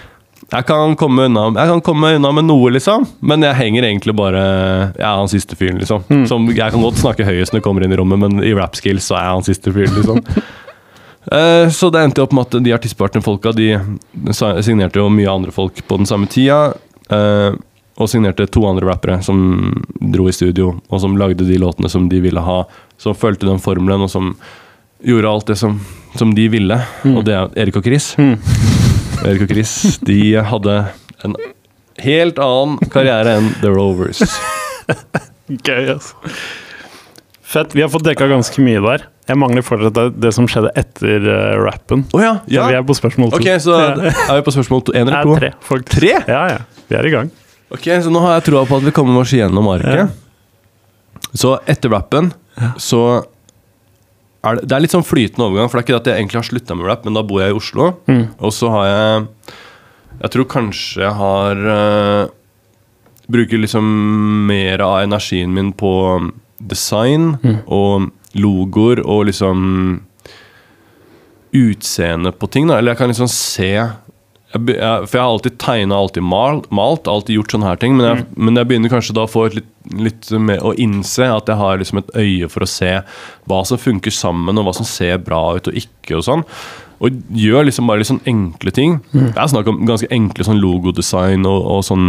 [0.50, 3.04] Jeg kan, komme unna, jeg kan komme unna med noe, liksom.
[3.22, 4.40] Men jeg henger egentlig bare
[4.96, 6.06] Jeg er han siste fyren, liksom.
[6.30, 8.78] Som, jeg kan godt snakke høyest når jeg kommer inn i rommet, men i rap
[8.78, 10.22] skills så er jeg han siste fyren, liksom.
[11.28, 13.66] Eh, Så det endte opp med at de artistpartnerfolka De
[14.64, 16.72] signerte jo mye andre folk på den samme tida.
[17.10, 17.52] eh,
[18.00, 22.08] Og signerte to andre rappere som dro i studio, og som lagde de låtene som
[22.08, 22.62] de ville ha.
[22.96, 24.36] Som fulgte den formelen, og som
[25.04, 25.78] gjorde alt det som,
[26.16, 26.78] som de ville.
[27.04, 28.14] Og det er Erik og Chris.
[28.16, 28.38] Mm.
[29.26, 30.78] Erik og Chris de hadde
[31.24, 31.36] en
[32.00, 34.22] helt annen karriere enn The Rovers.
[35.68, 36.16] Gøy, altså.
[37.42, 37.74] Fett.
[37.76, 39.04] Vi har fått dekka ganske mye der.
[39.31, 42.03] Jeg mangler fortsatt det, det som skjedde etter uh, rappen.
[42.16, 42.66] Oh, ja, Ja.
[42.70, 43.39] vi er på spørsmål to.
[43.41, 45.37] Ok, så er vi på spørsmål to, én eller to?
[45.39, 45.93] tre, faktisk.
[46.01, 46.12] Tre?
[46.26, 46.61] Ja, ja.
[46.91, 47.31] Vi er i gang.
[47.70, 50.11] Ok, så nå har jeg troa på at vi kommer oss igjennom arket.
[51.39, 52.33] Så etter rappen
[52.83, 53.03] så
[54.43, 56.22] er det, det er litt sånn flytende overgang, for det er ikke det at jeg
[56.24, 57.91] egentlig har slutta med rap, men da bor jeg i Oslo.
[58.41, 59.28] Og så har jeg
[60.20, 62.33] Jeg tror kanskje jeg har uh,
[63.31, 63.87] Bruker liksom
[64.51, 65.93] mer av energien min på
[66.61, 67.37] design
[67.70, 70.03] og logoer og liksom
[71.57, 72.68] utseende på ting.
[72.68, 73.70] da Eller jeg kan liksom se
[74.51, 77.97] jeg, jeg, For jeg har alltid tegna, alltid mal, malt, alltid gjort sånne her ting.
[77.99, 81.51] Men jeg, men jeg begynner kanskje da å få litt, litt mer Å innse at
[81.51, 82.93] jeg har liksom et øye for å se
[83.51, 86.20] hva som funker sammen, og hva som ser bra ut og ikke.
[86.20, 86.47] Og sånn
[87.01, 89.01] Og gjør liksom bare litt sånn enkle ting.
[89.12, 92.09] Det er snakk om ganske enkle sånn logodesign og, og sånn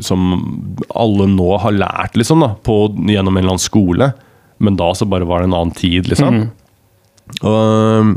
[0.00, 0.22] som
[0.96, 2.76] alle nå har lært, liksom, da, på,
[3.08, 4.08] gjennom en eller annen skole.
[4.58, 6.46] Men da så bare var det en annen tid, liksom.
[7.42, 8.14] Og øhm,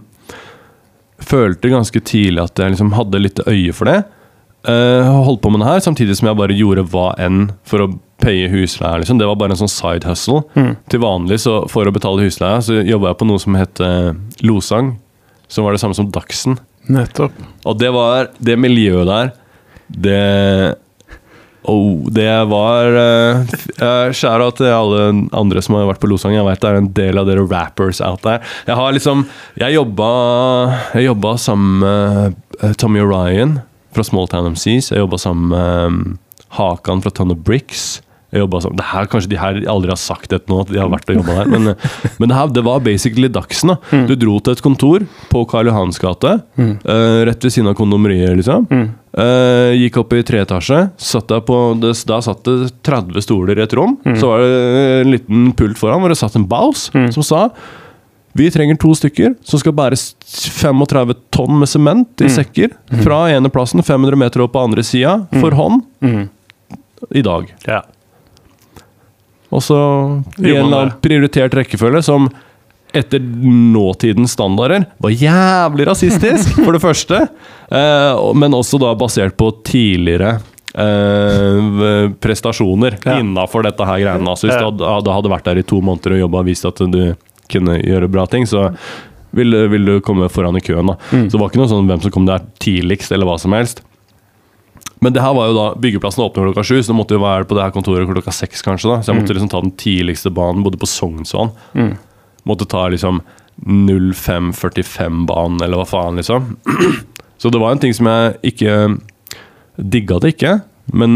[1.20, 4.00] følte ganske tidlig at jeg liksom hadde litt øye for det.
[4.68, 7.92] Uh, holdt på med det her, samtidig som jeg bare gjorde hva enn for å
[8.20, 9.02] paye husleie.
[9.02, 9.20] Liksom.
[9.20, 10.44] Det var bare en sånn side hustle.
[10.92, 14.12] Til vanlig, så for å betale husleie, så jobba jeg på noe som het uh,
[14.44, 14.98] Losang.
[15.50, 16.60] Som var det samme som Dagsen.
[16.92, 17.34] Nettopp.
[17.70, 19.32] Og det var Det miljøet der,
[19.90, 20.20] det
[21.68, 26.36] Oh, det var uh, Skjæra til alle andre som har vært på Losang.
[26.38, 28.40] Jeg vet det er en del av dere rappers out there.
[28.68, 29.26] Jeg har liksom
[29.60, 30.10] Jeg jobba
[30.96, 33.60] Jeg jobba sammen med eh, Tommy Orion
[33.96, 34.92] fra Small Town MCs.
[34.94, 36.18] Jeg jobba sammen med um,
[36.56, 38.00] Hakan fra Ton of Bricks.
[38.32, 41.10] Sammen, det her, Kanskje de her aldri har sagt det nå, at de har vært
[41.10, 41.50] og jobba der.
[41.50, 41.72] Men,
[42.20, 43.74] men det, her, det var basically Dagsen.
[43.74, 47.78] da Du dro til et kontor på Karl Johans gate, eh, rett ved siden av
[47.80, 48.68] kondomeriet, liksom.
[48.70, 50.84] Eh, gikk opp i treetasje.
[51.02, 53.98] Satt på, det, da satt det 30 stoler i et rom.
[54.14, 54.56] Så var det
[55.02, 57.48] en liten pult foran hvor det satt en baus som sa
[58.38, 63.50] vi trenger to stykker som skal bære 35 tonn med sement i sekker fra ene
[63.52, 65.82] plassen 500 meter opp på andre sida for hånd
[67.16, 67.50] i dag.
[67.66, 67.82] Ja.
[69.52, 69.78] Og så
[70.38, 72.28] i en eller annen prioritert rekkefølge som
[72.94, 77.20] etter nåtidens standarder var jævlig rasistisk, for det første.
[77.70, 80.40] Eh, men også da basert på tidligere
[80.74, 83.20] eh, prestasjoner Ja.
[83.20, 84.30] innafor dette her greiene.
[84.30, 86.82] Altså, hvis du hadde, hadde vært der i to måneder og jobba og vist at
[86.94, 87.02] du
[87.50, 88.70] kunne gjøre bra ting, så
[89.34, 90.90] ville, vil du komme foran i køen.
[90.90, 90.98] da.
[91.12, 93.84] Så det var ikke noe sånn hvem som kom der tidligst, eller hva som helst.
[95.00, 97.48] Men det her var jo da byggeplassen åpner klokka sju, så det måtte jo være
[97.48, 98.64] på det her kontoret klokka seks.
[98.66, 101.52] kanskje da Så jeg måtte liksom ta den tidligste banen, bodde på Sognsvann.
[102.48, 103.22] Måtte ta liksom
[103.66, 106.58] 0545-banen, eller hva faen, liksom.
[107.40, 108.74] Så det var en ting som jeg ikke
[109.80, 110.58] Digga det ikke,
[110.92, 111.12] men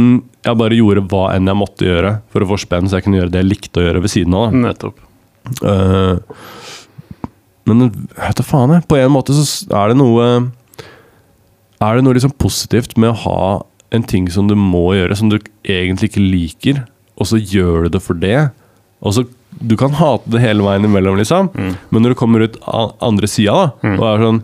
[0.46, 3.20] jeg bare gjorde hva enn jeg måtte gjøre for å få spenn, så jeg kunne
[3.20, 4.46] gjøre det jeg likte å gjøre ved siden av.
[4.48, 5.02] da Nettopp.
[5.60, 6.16] Uh,
[7.68, 8.86] men vet du faen, jeg.
[8.88, 9.44] På en måte så
[9.76, 10.28] er det noe
[11.84, 13.42] Er det noe liksom positivt med å ha
[13.94, 15.38] en ting som du må gjøre, som du
[15.70, 16.84] egentlig ikke liker,
[17.20, 18.50] og så gjør du det for det.
[19.04, 19.26] Og så
[19.62, 22.56] Du kan hate det hele veien imellom, liksom, men når du kommer ut
[23.06, 23.68] andre sida da,
[24.00, 24.40] og er sånn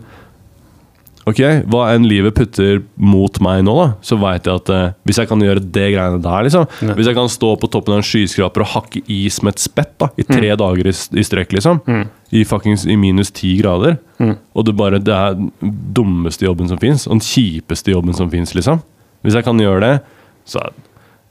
[1.28, 5.18] Ok, hva enn livet putter mot meg nå, da, så veit jeg at eh, hvis
[5.20, 6.94] jeg kan gjøre det greiene der, liksom Ja.
[6.96, 9.92] Hvis jeg kan stå på toppen av en skyskraper og hakke is med et spett
[10.00, 11.82] da, i tre dager i, i strekk, liksom,
[12.32, 13.98] i fuckings i minus ti grader,
[14.54, 15.50] og det bare Det er den
[15.92, 18.80] dummeste jobben som fins, og den kjipeste jobben som fins, liksom.
[19.24, 19.96] Hvis jeg kan gjøre det,
[20.48, 20.78] så er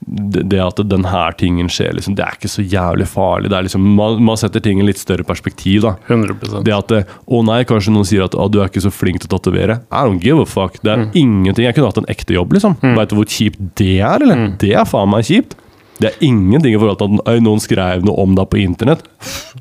[0.00, 3.50] det, at denne tingen skjer, liksom, det er ikke så jævlig farlig.
[3.52, 5.92] Det er liksom, man, man setter ting i litt større perspektiv, da.
[6.08, 6.94] 100 Det at
[7.28, 9.80] Å nei, kanskje noen sier at å, du er ikke så flink til å tatovere.
[9.92, 10.80] I don't give a fuck.
[10.82, 11.66] Det er ingenting.
[11.68, 12.78] Jeg kunne hatt en ekte jobb, liksom.
[12.80, 14.46] Vet du hvor kjipt det er, eller?
[14.62, 15.58] Det er faen meg kjipt.
[16.00, 19.04] Det er ingenting i forhold til at «Øy, noen skrev noe om deg på internett.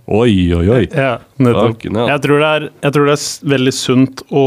[0.08, 0.82] Oi, oi, oi.
[0.88, 1.84] Ja, nettopp.
[1.84, 4.46] Jeg tror, det er, jeg tror det er veldig sunt å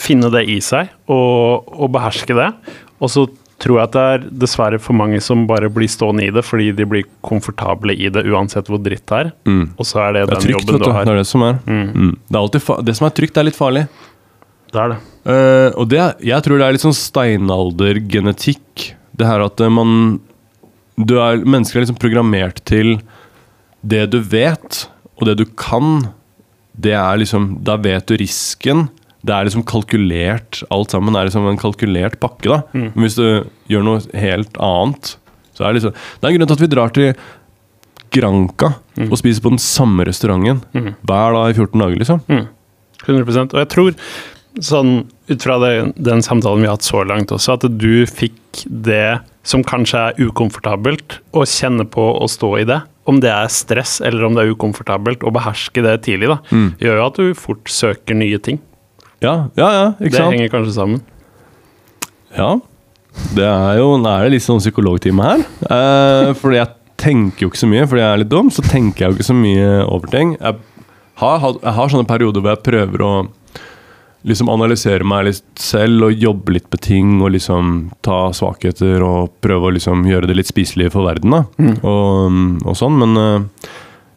[0.00, 2.50] finne det i seg, og, og beherske det.
[3.04, 3.26] Og så
[3.62, 6.70] tror jeg at det er dessverre for mange som bare blir stående i det fordi
[6.76, 9.30] de blir komfortable i det, uansett hvor dritt det er.
[9.48, 9.64] Mm.
[9.76, 11.06] Og så er det Det er den trygt, jobben du har.
[11.06, 11.60] Det er det som er.
[11.68, 12.10] Mm.
[12.28, 13.86] Det, er det som er trygt, er litt farlig.
[14.74, 15.00] Det er det.
[15.24, 18.90] Uh, og det, jeg tror det er litt sånn steinaldergenetikk.
[19.14, 20.18] Det her at eh, man
[20.96, 22.98] du er, Mennesker er liksom programmert til
[23.84, 24.84] det du vet,
[25.18, 26.08] og det du kan.
[26.74, 28.88] Det er liksom Da vet du risken.
[29.24, 30.62] Det er liksom kalkulert.
[30.74, 32.48] Alt sammen er liksom en kalkulert pakke.
[32.48, 35.16] da Men hvis du gjør noe helt annet,
[35.54, 37.14] så er det liksom Det er en grunn til at vi drar til
[38.14, 38.74] Granca
[39.10, 40.60] og spiser på den samme restauranten
[41.02, 42.20] hver dag i 14 dager, liksom.
[43.06, 43.94] 100% Og jeg tror,
[44.62, 44.92] sånn
[45.28, 49.18] ut fra det, den samtalen vi har hatt så langt også, at du fikk det
[49.44, 52.80] som kanskje er ukomfortabelt, å kjenne på å stå i det.
[53.04, 56.38] Om det er stress eller om det er ukomfortabelt, å beherske det tidlig, da,
[56.80, 58.58] gjør jo at du fort søker nye ting.
[59.20, 60.32] Ja, ja, ja, ikke Det sant?
[60.34, 61.02] henger kanskje sammen.
[62.36, 62.54] Ja.
[63.36, 65.44] Det er jo Nå er det litt sånn psykologtime her.
[65.70, 69.04] Eh, fordi jeg tenker jo ikke så mye, fordi jeg er litt dum, så tenker
[69.04, 70.34] jeg jo ikke så mye over ting.
[70.40, 70.58] Jeg
[71.20, 73.12] har, jeg har sånne perioder hvor jeg prøver å
[74.24, 77.74] liksom analysere meg litt selv og jobbe litt med ting og liksom
[78.06, 81.42] ta svakheter og prøve å liksom gjøre det litt spiselig for verden, da.
[81.84, 83.72] Og, og sånn, men uh,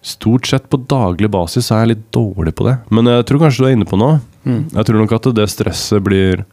[0.08, 2.78] Stort sett på daglig basis er jeg litt dårlig på det.
[2.96, 4.22] Men jeg tror kanskje du er inne på noe.
[4.48, 6.46] Jeg tror nok at det stresset blir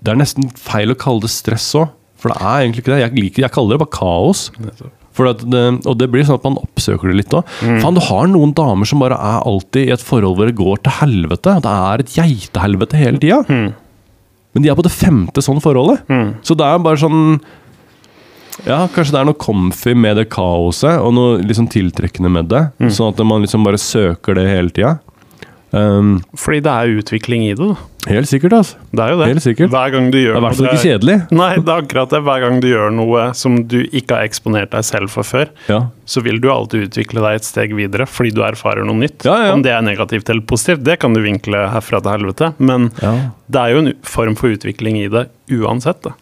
[0.00, 1.88] Det er nesten feil å kalle det stress òg,
[2.20, 3.00] for det er egentlig ikke det.
[3.00, 4.42] Jeg, liker, jeg kaller det bare kaos.
[4.60, 4.82] At
[5.28, 7.44] det, og det blir sånn at man oppsøker det litt òg.
[7.82, 10.80] Faen, du har noen damer som bare er alltid i et forhold hvor det går
[10.86, 11.56] til helvete.
[11.64, 13.40] Det er et geitehelvete hele tida.
[14.52, 16.02] Men de er på det femte sånn forholdet.
[16.42, 17.40] Så det er bare sånn
[18.66, 22.64] Ja, kanskje det er noe comfy med det kaoset, og noe liksom tiltrekkende med det.
[22.92, 24.98] Sånn at man liksom bare søker det hele tida.
[25.72, 27.66] Um, Fordi det er utvikling i det.
[27.68, 28.10] da.
[28.10, 28.76] helt sikkert, altså.
[28.90, 29.26] Det er jo det.
[29.30, 29.70] Helt sikkert.
[29.70, 31.16] Hver gang du Det er i hvert fall ikke kjedelig.
[31.40, 32.20] Nei, det er akkurat det.
[32.26, 35.78] Hver gang du gjør noe som du ikke har eksponert deg selv for før, Ja.
[36.10, 39.22] så vil du alltid utvikle deg et steg videre fordi du erfarer noe nytt.
[39.28, 39.52] Ja, ja.
[39.54, 42.50] Om det er negativt eller positivt, det kan du vinkle herfra til helvete.
[42.58, 43.14] Men Ja.
[43.50, 46.02] det er jo en form for utvikling i det uansett.
[46.02, 46.16] Da.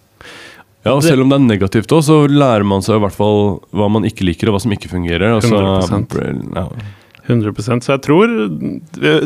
[0.84, 3.60] Ja, og Selv om det er negativt òg, så lærer man seg i hvert fall
[3.72, 5.34] hva man ikke liker, og hva som ikke fungerer.
[5.40, 6.76] Altså, 100%.
[7.28, 7.34] Ja.
[7.36, 8.32] 100% Så jeg tror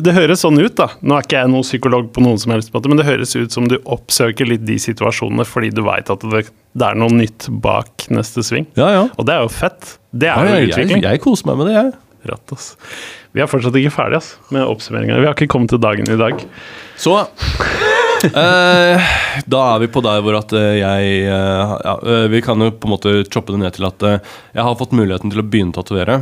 [0.03, 0.89] Det høres sånn ut, da.
[1.01, 3.55] Nå er ikke jeg noen psykolog på noen som helst måte, men det høres ut
[3.55, 7.49] som du oppsøker litt de situasjonene fordi du veit at det, det er noe nytt
[7.63, 8.67] bak neste sving.
[8.79, 9.05] ja, ja.
[9.17, 9.97] Og det er jo fett.
[10.13, 11.03] Det ja er jo utvikling.
[11.03, 11.93] jeg, jeg koser meg med det, jeg.
[12.31, 12.69] Ratt, ass.
[13.35, 15.17] Vi er fortsatt ikke ferdige ass, med oppsummeringa.
[15.19, 16.43] Vi har ikke kommet til dagen i dag.
[17.01, 17.17] Så
[18.29, 19.09] eh,
[19.51, 22.69] Da er vi på der hvor at eh, jeg eh, ja, eh, Vi kan jo
[22.71, 24.21] på en måte choppe det ned til at eh,
[24.55, 26.21] jeg har fått muligheten til å begynne å tatovere.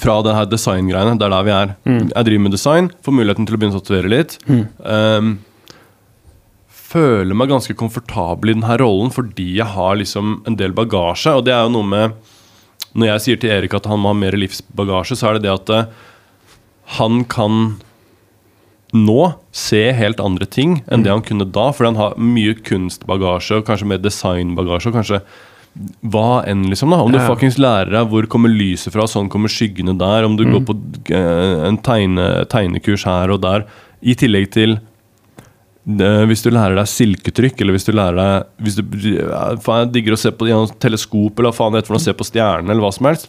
[0.00, 1.18] Fra det her designgreiene.
[1.20, 1.72] Det er der vi er.
[2.14, 4.38] Jeg driver med design, får muligheten til å begynne å tatovere litt.
[4.48, 5.34] Um,
[6.92, 11.34] føler meg ganske komfortabel i denne rollen fordi jeg har liksom en del bagasje.
[11.36, 12.20] Og det er jo noe med
[12.92, 15.52] Når jeg sier til Erik at han må ha mer livsbagasje, så er det det
[15.54, 15.86] at eh,
[16.98, 17.78] han kan
[18.92, 19.20] nå
[19.56, 21.70] se helt andre ting enn det han kunne da.
[21.72, 24.92] Fordi han har mye kunstbagasje og kanskje mer designbagasje.
[24.92, 25.22] Og kanskje
[26.04, 26.90] hva enn, liksom.
[26.92, 27.26] da Om du Ja.
[27.28, 30.24] fuckings lærer deg hvor kommer lyset fra, sånn kommer skyggene der.
[30.28, 30.74] Om du går på
[31.10, 33.64] eh, en tegne, tegnekurs her og der.
[34.02, 38.76] I tillegg til eh, hvis du lærer deg silketrykk, eller hvis du lærer deg hvis
[38.76, 38.82] du,
[39.16, 42.04] ja, faen, Jeg digger å se på gjennom teleskop, eller faen det heter for å
[42.04, 43.28] se på stjernene, eller hva som helst.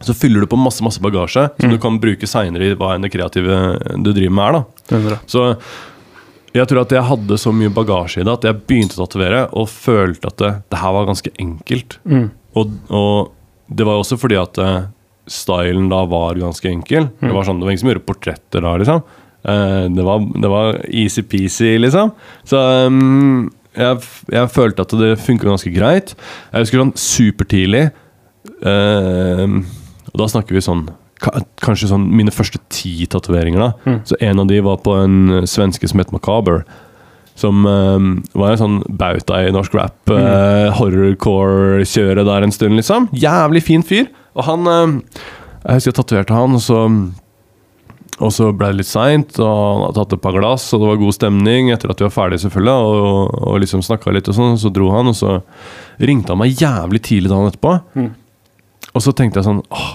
[0.00, 3.02] Så fyller du på masse masse bagasje som du kan bruke seinere i hva enn
[3.04, 3.56] det kreative
[4.00, 4.52] du driver med er.
[4.56, 5.44] da så
[6.56, 9.44] jeg tror at jeg hadde så mye bagasje i det at jeg begynte å tatovere
[9.54, 11.98] og følte at det, det her var ganske enkelt.
[12.58, 13.30] Og, og
[13.70, 14.88] det var også fordi at eh,
[15.30, 17.06] stylen da var ganske enkel.
[17.20, 19.02] Det var sånn, det var ingen som gjorde portretter da, liksom.
[19.46, 22.10] Eh, det, var, det var easy-peasy, liksom.
[22.50, 23.46] Så um,
[23.78, 24.00] jeg,
[24.34, 26.16] jeg følte at det funka ganske greit.
[26.50, 27.84] Jeg husker sånn supertidlig
[28.66, 29.46] uh,
[30.10, 30.88] Og da snakker vi sånn
[31.20, 33.74] Kanskje sånn mine første ti tatoveringer.
[33.84, 33.98] Mm.
[34.08, 36.62] Så en av de var på en eh, svenske som het Macaber.
[37.40, 38.06] Som eh,
[38.36, 39.98] var en sånn bauta i norsk rap.
[40.16, 43.10] eh, Horrorcore-kjøret der en stund, liksom.
[43.12, 44.08] Jævlig fin fyr.
[44.36, 44.94] Og han eh,
[45.66, 46.84] Jeg husker jeg tatoverte han, og så
[48.20, 50.88] og så ble det litt seint, og han hadde tatt et par glass, og det
[50.90, 54.36] var god stemning etter at vi var ferdige, selvfølgelig, og, og liksom snakka litt, og
[54.36, 55.38] sånn, så dro han, og så
[56.04, 57.72] ringte han meg jævlig tidlig dagen etterpå.
[58.92, 59.88] Og så tenkte jeg sånn åh,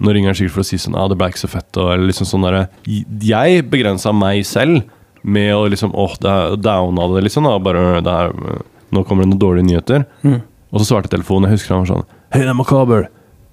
[0.00, 1.70] Nå ringer han sikkert for å si sånn ah, det ble ikke så fett.
[1.76, 4.84] Og, eller liksom sånn der, jeg begrensa meg selv
[5.22, 7.48] med å liksom åh, er downa det, liksom.
[7.48, 8.62] Da, bare, det er,
[8.94, 10.06] nå kommer det noen dårlige nyheter.
[10.70, 11.50] Og så svarte telefonen.
[11.50, 13.08] Jeg husker han var sånn Hei, det er Makaber.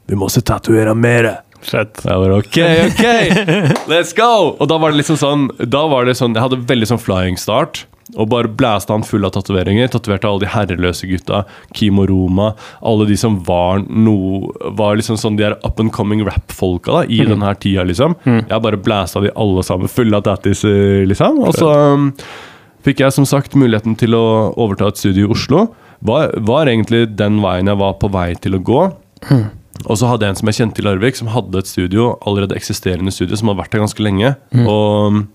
[0.08, 1.32] Vi må se tatovere mer.
[1.68, 2.04] Fett.
[2.06, 4.54] Jeg bare ok, ok, let's go!
[4.62, 7.40] Og da var det liksom sånn Da var det sånn Jeg hadde veldig sånn flying
[7.42, 7.88] start.
[8.16, 9.90] Og bare blæste han full av tatoveringer.
[9.92, 11.42] Tatoverte alle de herreløse gutta.
[11.76, 12.54] Kim og Roma.
[12.80, 14.48] Alle de som var no,
[14.80, 18.16] Var liksom sånn de her up and coming rap-folka da i denne her tida, liksom.
[18.48, 21.42] Jeg bare blæsta de alle sammen fulle av tattis, eh, liksom.
[21.44, 22.10] Og så um,
[22.88, 25.68] fikk jeg som sagt muligheten til å overta et studio i Oslo.
[26.08, 28.82] Var, var egentlig den veien jeg var på vei til å gå.
[29.86, 32.56] Og så hadde jeg en som jeg kjente i Larvik, som hadde et studio, allerede
[32.58, 34.36] eksisterende studio, som hadde vært der ganske lenge.
[34.64, 35.26] Og um,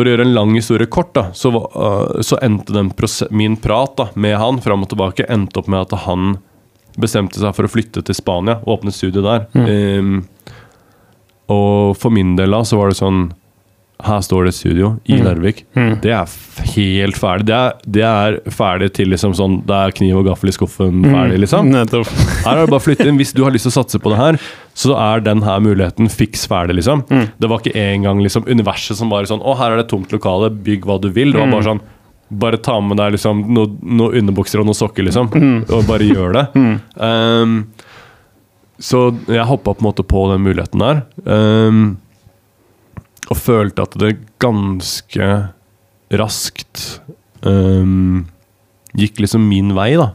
[0.00, 2.88] for å gjøre en lang historie kort, da, så, uh, så endte den
[3.36, 6.38] min prat da, med han fram og tilbake endte opp med at han
[7.00, 9.44] bestemte seg for å flytte til Spania og åpne studio der.
[9.52, 10.22] Um,
[11.52, 13.28] og for min del da, så var det sånn
[14.06, 15.62] Her står det et studio i Larvik.
[16.04, 16.34] Det er
[16.74, 17.46] helt ferdig.
[17.50, 21.04] Det er, det er ferdig til liksom sånn Det er kniv og gaffel i skuffen
[21.06, 21.70] ferdig, liksom.
[21.74, 22.10] Nettopp.
[22.44, 23.18] Her er det bare å flytte inn.
[23.20, 24.40] Hvis du har lyst til å satse på det her,
[24.78, 27.04] så er den her muligheten fiks ferdig, liksom.
[27.10, 30.12] Det var ikke engang liksom universet som bare sånn Å, her er det et tomt
[30.14, 31.32] lokale, bygg hva du vil.
[31.34, 31.82] Det var bare sånn
[32.40, 35.32] Bare ta med deg liksom noen noe underbukser og noen sokker, liksom.
[35.66, 36.44] Og bare gjør det.
[36.94, 37.56] Um,
[38.80, 41.00] så jeg hoppa på en måte på den muligheten der.
[41.26, 41.98] Um,
[43.30, 45.28] og følte at det ganske
[46.18, 47.00] raskt
[47.46, 48.26] um,
[48.98, 50.12] gikk liksom min vei, da.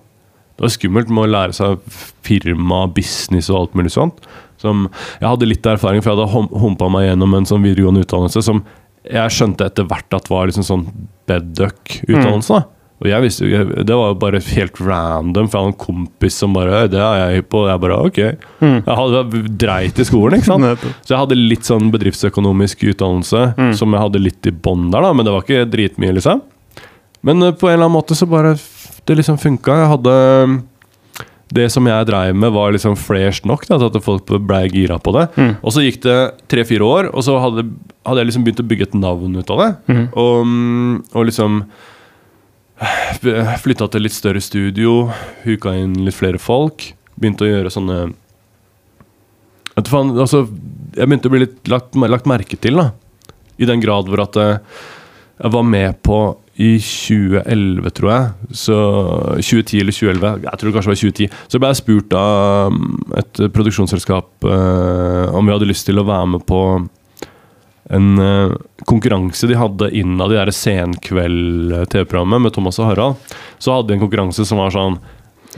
[0.56, 1.80] Det var skummelt med å lære seg
[2.24, 4.22] firma, business og alt mulig sånt.
[4.60, 4.88] Som,
[5.20, 8.64] jeg hadde litt erfaring, for jeg hadde humpa meg gjennom en sånn videregående utdannelse som
[9.06, 10.86] jeg skjønte etter hvert at var liksom sånn
[11.30, 12.56] bedduck-utdannelse.
[12.56, 12.75] da.
[13.04, 16.54] Og jeg visste jo ikke- Det var jo bare helt random fra en kompis som
[16.54, 17.68] bare Det er jeg hypp på.
[17.68, 18.20] Jeg bare ok.
[18.62, 20.80] Jeg hadde dreit i skolen, ikke sant.
[21.04, 25.12] Så jeg hadde litt sånn bedriftsøkonomisk utdannelse som jeg hadde litt i bånn der, da,
[25.14, 26.42] men det var ikke dritmye, liksom.
[27.24, 28.56] Men eh, på en eller annen måte så bare
[29.06, 29.76] Det liksom funka.
[29.76, 30.64] Jeg hadde
[31.54, 34.98] det som jeg dreiv med, var liksom fresh nok da, til at folk ble gira
[35.00, 35.28] på det.
[35.38, 35.58] Mm.
[35.64, 36.18] Og så gikk det
[36.50, 37.68] tre-fire år, og så hadde,
[38.06, 39.70] hadde jeg liksom begynt å bygge et navn ut av det.
[39.94, 40.08] Mm.
[40.18, 41.60] Og, mm, og liksom
[43.64, 45.10] flytta til litt større studio,
[45.46, 46.92] huka inn litt flere folk.
[47.16, 48.00] Begynte å gjøre sånne
[49.76, 50.42] Vet du faen, altså
[50.96, 52.90] Jeg begynte å bli litt lagt, lagt merke til, da.
[53.60, 54.58] I den grad hvor at eh,
[55.36, 56.20] jeg var med på
[56.56, 58.52] i 2011, tror jeg.
[58.56, 58.76] Så
[59.44, 61.40] 2010 eller 2011, jeg tror det kanskje var 2010.
[61.52, 66.08] Så ble jeg spurt av mm, et produksjonsselskap eh, om vi hadde lyst til å
[66.08, 66.62] være med på
[67.90, 68.54] en uh,
[68.90, 73.16] konkurranse de hadde innad i det Senkveld-TV-programmet med Thomas og Harald.
[73.62, 74.98] Så hadde de en konkurranse som var sånn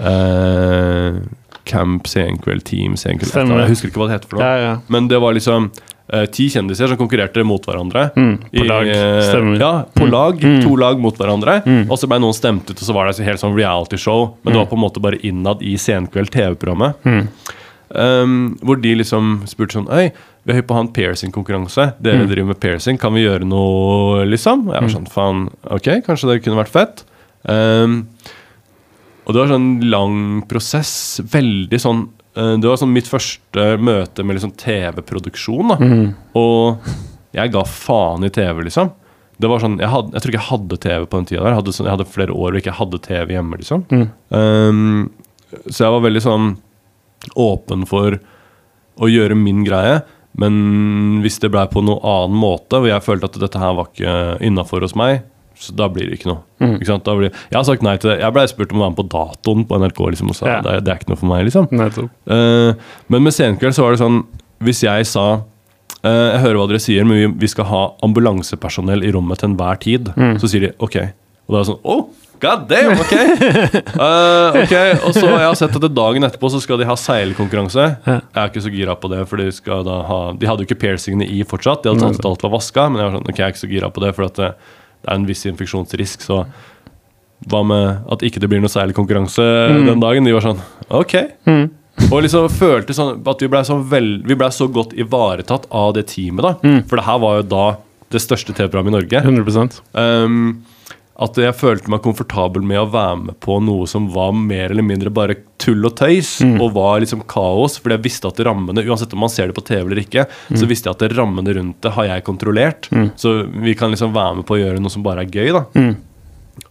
[0.02, 1.20] uh,
[1.68, 3.64] Camp Senkveld, Team Senkveld Stemmer.
[3.66, 4.48] Jeg husker ikke hva det heter for noe.
[4.48, 4.74] Ja, ja.
[4.94, 8.10] Men det var liksom uh, ti kjendiser som konkurrerte mot hverandre.
[8.16, 8.92] Mm, på I, lag.
[9.28, 9.60] Stemmer.
[9.64, 10.12] Ja, på Mm.
[10.14, 10.44] lag.
[10.44, 10.62] Mm.
[10.64, 11.58] To lag mot hverandre.
[11.68, 11.86] Mm.
[11.92, 14.34] Og så ble noen stemt ut, og så var det et helt sånn reality-show.
[14.44, 14.64] Men det Mm.
[14.66, 16.96] var på en måte bare innad i Senkveld TV-programmet.
[17.04, 17.28] Mm.
[17.90, 20.10] Um, hvor de liksom spurte sånn Øy,
[20.48, 21.90] vi er høy på å ha en piercing-konkurranse.
[22.02, 22.28] Dere Mm.
[22.32, 24.70] driver med piercing, kan vi gjøre noe, liksom?
[24.72, 27.04] Jeg var sånn, faen, ok, kanskje det kunne vært fett.
[27.44, 28.08] Um,
[29.28, 31.20] og det var sånn lang prosess.
[31.24, 35.68] Veldig sånn uh, Det var sånn mitt første møte med liksom TV-produksjon.
[35.68, 36.16] da Mm.
[36.36, 36.78] Og
[37.34, 38.92] jeg ga faen i TV, liksom.
[39.40, 41.44] Det var sånn, Jeg, had, jeg tror ikke jeg hadde TV på den tida.
[41.44, 43.58] der Jeg hadde, sånn, jeg hadde flere år hvor jeg ikke hadde TV hjemme.
[43.58, 44.10] liksom Mm.
[44.32, 45.12] Um,
[45.70, 46.58] så jeg var veldig sånn
[47.36, 48.20] åpen for
[49.00, 50.02] å gjøre min greie.
[50.38, 53.90] Men hvis det blei på noen annen måte, hvor jeg følte at dette her var
[53.90, 54.14] ikke
[54.46, 55.24] innafor hos meg,
[55.58, 56.44] så da blir det ikke noe.
[56.62, 56.76] Mm.
[56.84, 58.20] Ikke blir, jeg har sagt nei til det.
[58.22, 60.58] Jeg blei spurt om å være med på datoen på NRK, liksom, og sa Ja.
[60.62, 61.48] det, det er ikke noe for meg.
[61.50, 62.10] liksom.
[62.30, 64.20] Eh, men med Senkveld så var det sånn
[64.62, 69.04] Hvis jeg sa uh, Jeg hører hva dere sier, men vi, vi skal ha ambulansepersonell
[69.06, 70.14] i rommet til enhver tid.
[70.18, 70.38] Mm.
[70.42, 70.98] Så sier de OK.
[71.48, 72.06] Og da er det sånn Oh,
[72.42, 73.14] god damn, ok!
[73.98, 74.76] Uh, ok,
[75.08, 77.88] Og så jeg har sett at dagen etterpå så skal de ha seilkonkurranse.
[78.06, 80.70] Jeg er ikke så gira på det, for de, skal da ha, de hadde jo
[80.70, 81.84] ikke piercingene i fortsatt.
[81.84, 83.64] De hadde tatt ut alt var vaska, men jeg var sånn, ok, jeg er ikke
[83.66, 84.52] så gira på det, for at det,
[85.04, 86.26] det er en viss infeksjonsrisk.
[86.28, 86.44] Så
[87.52, 89.44] hva med at ikke det blir noe seilkonkurranse
[89.88, 90.26] den dagen?
[90.26, 91.20] De var sånn OK.
[91.46, 91.68] Mm.
[92.12, 96.46] Og liksom følte sånn at vi blei så, ble så godt ivaretatt av det teamet.
[96.46, 96.82] da Mm.
[96.90, 97.66] For det her var jo da
[98.14, 99.22] det største TV-programmet i Norge.
[99.26, 100.64] 100 Um,
[101.20, 104.86] at jeg følte meg komfortabel med å være med på noe som var mer eller
[104.86, 106.60] mindre bare tull og tøys, Mm.
[106.62, 107.80] og var liksom kaos.
[107.82, 110.68] Fordi jeg visste at rammene, uansett om man ser det på TV eller ikke, så
[110.70, 112.90] visste jeg at det rammene rundt det har jeg kontrollert.
[112.92, 113.12] Mm.
[113.18, 115.52] Så vi kan liksom være med på å gjøre noe som bare er gøy.
[115.54, 115.96] da Mm.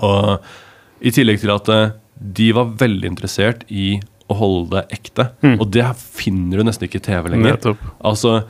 [0.01, 0.41] og
[1.03, 1.91] i tillegg til at eh,
[2.21, 5.31] de var veldig interessert i å holde det ekte.
[5.43, 5.61] Mm.
[5.61, 7.53] Og det finner du nesten ikke i TV lenger.
[7.59, 7.79] Nettopp.
[8.05, 8.45] Altså,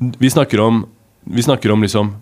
[0.00, 0.86] vi snakker om
[1.28, 2.14] Vi snakker om liksom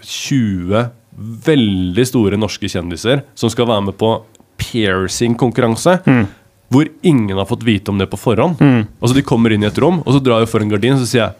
[0.00, 4.14] 20 veldig store norske kjendiser som skal være med på
[4.60, 5.98] piercing-konkurranse.
[6.06, 6.26] Mm.
[6.72, 8.60] Hvor ingen har fått vite om det på forhånd.
[8.60, 8.86] Mm.
[9.00, 11.02] Altså De kommer inn i et rom, og så drar jeg for en gardin og
[11.04, 11.38] så sier jeg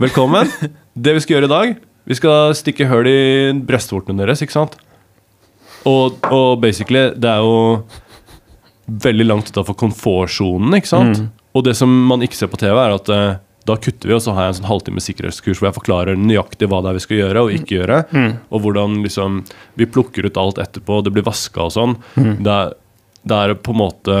[0.00, 0.48] Velkommen.
[1.04, 1.74] Det vi skal gjøre i dag
[2.08, 4.78] Vi skal stikke hull i brystvortene deres, ikke sant?
[5.88, 7.82] Og, og basically, det er jo
[9.02, 11.18] veldig langt utafor komfortsonen, ikke sant?
[11.18, 11.30] Mm.
[11.58, 14.22] Og det som man ikke ser på TV, er at eh, da kutter vi, og
[14.24, 17.02] så har jeg en sånn halvtime sikkerhetskurs hvor jeg forklarer nøyaktig hva det er vi
[17.04, 17.98] skal gjøre og ikke gjøre.
[18.10, 18.30] Mm.
[18.50, 19.42] Og hvordan liksom
[19.78, 21.94] vi plukker ut alt etterpå, det blir vaska og sånn.
[22.18, 22.32] Mm.
[22.42, 22.72] Det, er,
[23.30, 24.18] det er på en måte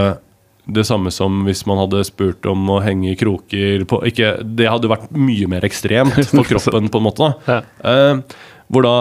[0.72, 4.68] det samme som hvis man hadde spurt om å henge i kroker på ikke, Det
[4.70, 7.32] hadde vært mye mer ekstremt for kroppen, på en måte.
[7.46, 7.62] da Ja.
[7.82, 8.96] Eh, hvor da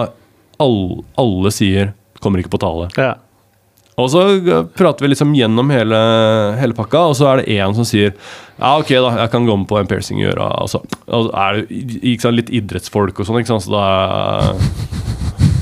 [0.62, 2.89] all, alle sier 'kommer ikke på tale'.
[2.98, 3.16] Ja.
[4.00, 4.22] Og så
[4.78, 5.98] prater vi liksom gjennom hele,
[6.62, 9.58] hele pakka, og så er det én som sier Ja, ok, da, jeg kan gå
[9.58, 10.48] med på en piercing i øra.
[10.64, 10.82] Og så
[11.12, 13.86] er det sant, litt idrettsfolk og sånn, ikke sant, så da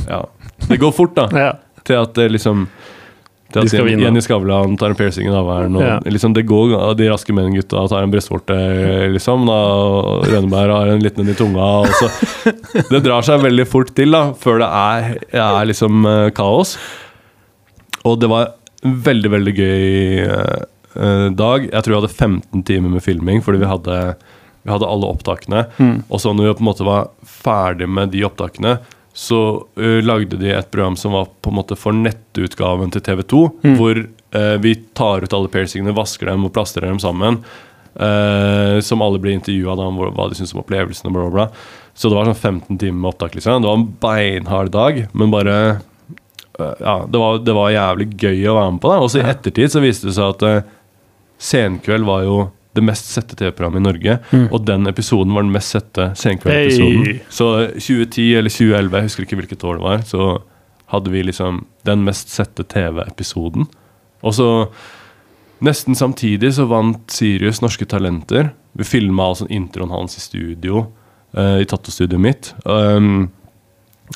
[0.10, 0.22] Ja.
[0.70, 1.52] Det går fort, da, ja.
[1.88, 2.68] til at det liksom
[3.50, 4.04] til at Jenny.
[4.04, 5.74] Jenny Skavlan tar en piercing i navlen.
[5.82, 5.98] Ja.
[6.06, 8.58] liksom det går, De raske menn-gutta tar en brystvorte,
[9.16, 9.48] liksom.
[9.50, 11.66] Da, og Rønneberg har en liten en i tunga.
[12.92, 16.76] Det drar seg veldig fort til da før det er, er liksom eh, kaos.
[18.08, 18.54] Og det var
[18.86, 19.88] en veldig, veldig gøy
[20.26, 21.68] eh, dag.
[21.68, 23.97] Jeg tror vi hadde 15 timer med filming fordi vi hadde,
[24.64, 25.66] vi hadde alle opptakene.
[25.78, 25.97] Mm.
[26.08, 28.78] Og så når vi på en måte var ferdig med de opptakene,
[29.20, 29.39] så
[29.82, 33.39] uh, lagde de et program som var på en måte for nettutgaven til TV 2.
[33.66, 33.74] Mm.
[33.80, 37.43] Hvor uh, vi tar ut alle piercingene, vasker dem og plastrer dem sammen.
[38.86, 41.10] som alle blir intervjua om hva de syns om opplevelsen.
[41.10, 41.89] og Bla, bla, bla.
[41.97, 43.34] Så det var sånn 15 timer med opptak.
[43.36, 45.56] liksom Det var en beinhard dag, men bare
[46.60, 48.99] ja, det var, det var jævlig gøy å være med på det.
[49.03, 50.76] Og så i ettertid så viste det seg at uh,
[51.39, 52.39] Senkveld var jo
[52.78, 54.18] det mest sette TV-programmet i Norge.
[54.32, 54.45] Mm.
[54.53, 57.05] Og den episoden var den mest sette Senkveld-episoden.
[57.07, 57.18] Hey.
[57.34, 60.30] Så 2010 eller 2011, jeg husker ikke hvilket år det var, så
[60.93, 63.68] hadde vi liksom den mest sette TV-episoden.
[64.26, 64.49] Og så
[65.66, 68.53] nesten samtidig så vant Sirius Norske Talenter.
[68.78, 70.86] Vi filma altså introen hans i studio,
[71.38, 72.53] uh, i tattostudioet mitt.
[72.66, 73.30] Um,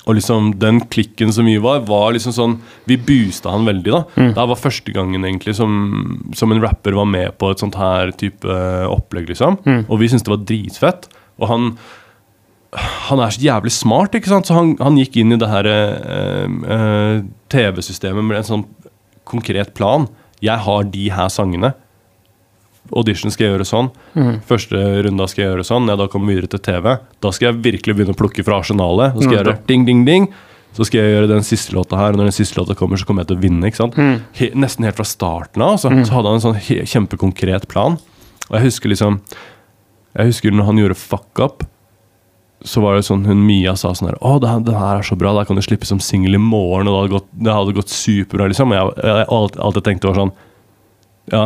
[0.05, 2.55] og liksom den klikken som vi var, var liksom sånn
[2.89, 3.99] Vi boosta han veldig, da.
[4.33, 8.11] Det var første gangen egentlig som, som en rapper var med på et sånt her
[8.17, 9.59] type eh, opplegg, liksom.
[9.87, 11.07] Og vi syntes det var dritfett.
[11.39, 11.75] Og han
[12.73, 14.47] han er så jævlig smart, ikke sant?
[14.49, 17.19] så han, han gikk inn i det her eh, eh,
[17.53, 18.63] TV-systemet med en sånn
[19.29, 20.07] konkret plan.
[20.43, 21.73] Jeg har de her sangene.
[22.91, 23.91] Audition skal jeg gjøre sånn.
[24.49, 25.87] Første runda skal jeg gjøre sånn.
[25.87, 29.15] Jeg da kommer videre til TV, da skal jeg virkelig begynne å plukke fra arsenalet.
[29.15, 30.27] Så skal jeg gjøre ding, ding, ding.
[30.73, 33.05] Så skal jeg gjøre den siste låta her, og når den siste låta kommer, så
[33.05, 33.69] kommer jeg til å vinne.
[33.69, 33.97] ikke sant?
[34.33, 37.99] He, nesten helt fra starten av altså, så hadde han en sånn he, kjempekonkret plan.
[38.49, 39.21] Og jeg husker liksom
[40.13, 41.63] Jeg husker når han gjorde Fuck Up,
[42.63, 45.07] så var det sånn hun Mia sa sånn her Å, det her, det her er
[45.07, 46.87] så bra, da kan du slippe som singel i morgen.
[46.87, 48.73] Og det hadde gått, det hadde gått superbra, liksom.
[48.73, 50.33] Og jeg, jeg, alt, alt jeg tenkte var sånn
[51.31, 51.43] Ja,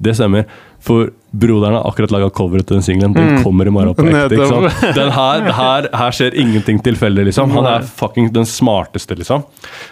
[0.00, 0.46] det stemmer.
[0.80, 3.14] For broderen har akkurat laga coveret til den singelen.
[3.14, 4.38] Den kommer i morgen på ekte.
[4.96, 7.52] Den her, det her, her skjer ingenting tilfeldig, liksom.
[7.54, 9.44] Han er fucking den smarteste, liksom.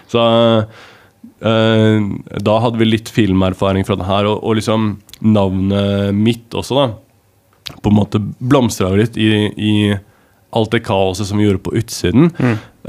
[0.09, 0.23] Så
[0.65, 2.09] uh,
[2.49, 4.91] da hadde vi litt filmerfaring fra den her, og, og liksom
[5.21, 7.77] navnet mitt også, da.
[7.83, 9.73] På en måte blomstra litt i, i
[10.57, 12.31] alt det kaoset som vi gjorde på utsiden.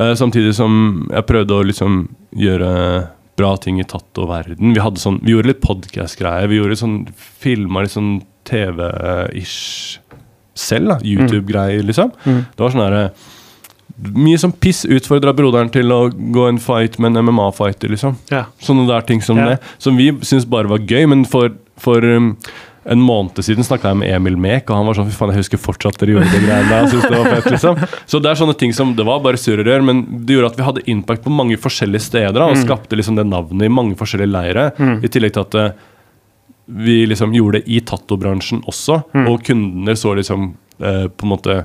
[0.01, 2.03] Eh, samtidig som jeg prøvde å liksom
[2.41, 2.71] gjøre
[3.41, 4.75] bra ting i Tatto-verden.
[4.77, 6.49] Vi, hadde sånn, vi gjorde litt podcast-greier.
[6.53, 7.01] Vi gjorde sånn,
[7.41, 8.19] filma litt sånn
[8.49, 9.99] TV-ish
[10.55, 10.89] selv.
[10.93, 12.13] da, YouTube-greier, liksom.
[12.25, 13.11] Det var sånn herre
[14.01, 18.15] Mye sånn piss utfordra broderen til å gå en fight med en MMA-fighter, liksom.
[18.33, 18.47] Ja.
[18.65, 19.49] Sånne der ting som Ja.
[19.51, 19.59] det.
[19.79, 22.31] Som vi syntes bare var gøy, men for, for um,
[22.85, 25.43] en måned siden snakka jeg med Emil Mek, og han var sånn Fy faen, jeg
[25.43, 26.87] husker fortsatt dere gjorde de greiene der.
[26.89, 27.83] Synes det var fett, liksom.
[28.09, 30.53] Så det er sånne ting som Det var bare surr og rør, men det gjorde
[30.55, 32.39] at vi hadde impact på mange forskjellige steder.
[32.39, 34.71] Da, og skapte liksom det navnet i mange forskjellige leire.
[35.05, 35.85] I tillegg til at uh,
[36.81, 41.61] vi liksom gjorde det i tattobransjen også, og kundene så liksom uh, på en måte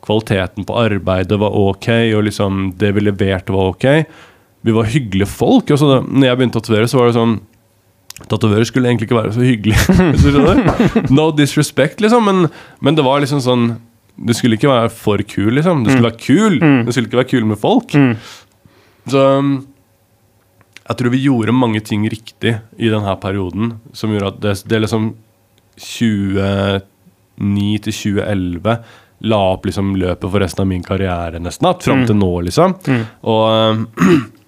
[0.00, 3.84] Kvaliteten på arbeidet var ok, og liksom det vi leverte, var ok.
[4.64, 5.68] Vi var hyggelige folk.
[5.68, 7.34] Og så da når jeg begynte å tatovere, så var det sånn
[8.28, 9.80] Tatovører skulle egentlig ikke være så hyggelige.
[10.20, 11.10] skjønner.
[11.14, 12.50] no disrespect, liksom, men,
[12.84, 13.64] men det var liksom sånn
[14.20, 15.84] Du skulle ikke være for kul, liksom.
[15.84, 16.80] Du skulle være kul, mm.
[16.84, 17.96] du skulle ikke være kul med folk.
[19.08, 19.54] Så um,
[20.90, 24.82] jeg tror vi gjorde mange ting riktig i denne perioden som gjorde at det, det
[24.82, 25.12] liksom
[25.80, 28.74] 2009 til 2011
[29.30, 31.68] la opp liksom løpet for resten av min karriere, nesten.
[31.84, 32.74] Fram til nå, liksom.
[33.28, 33.86] Og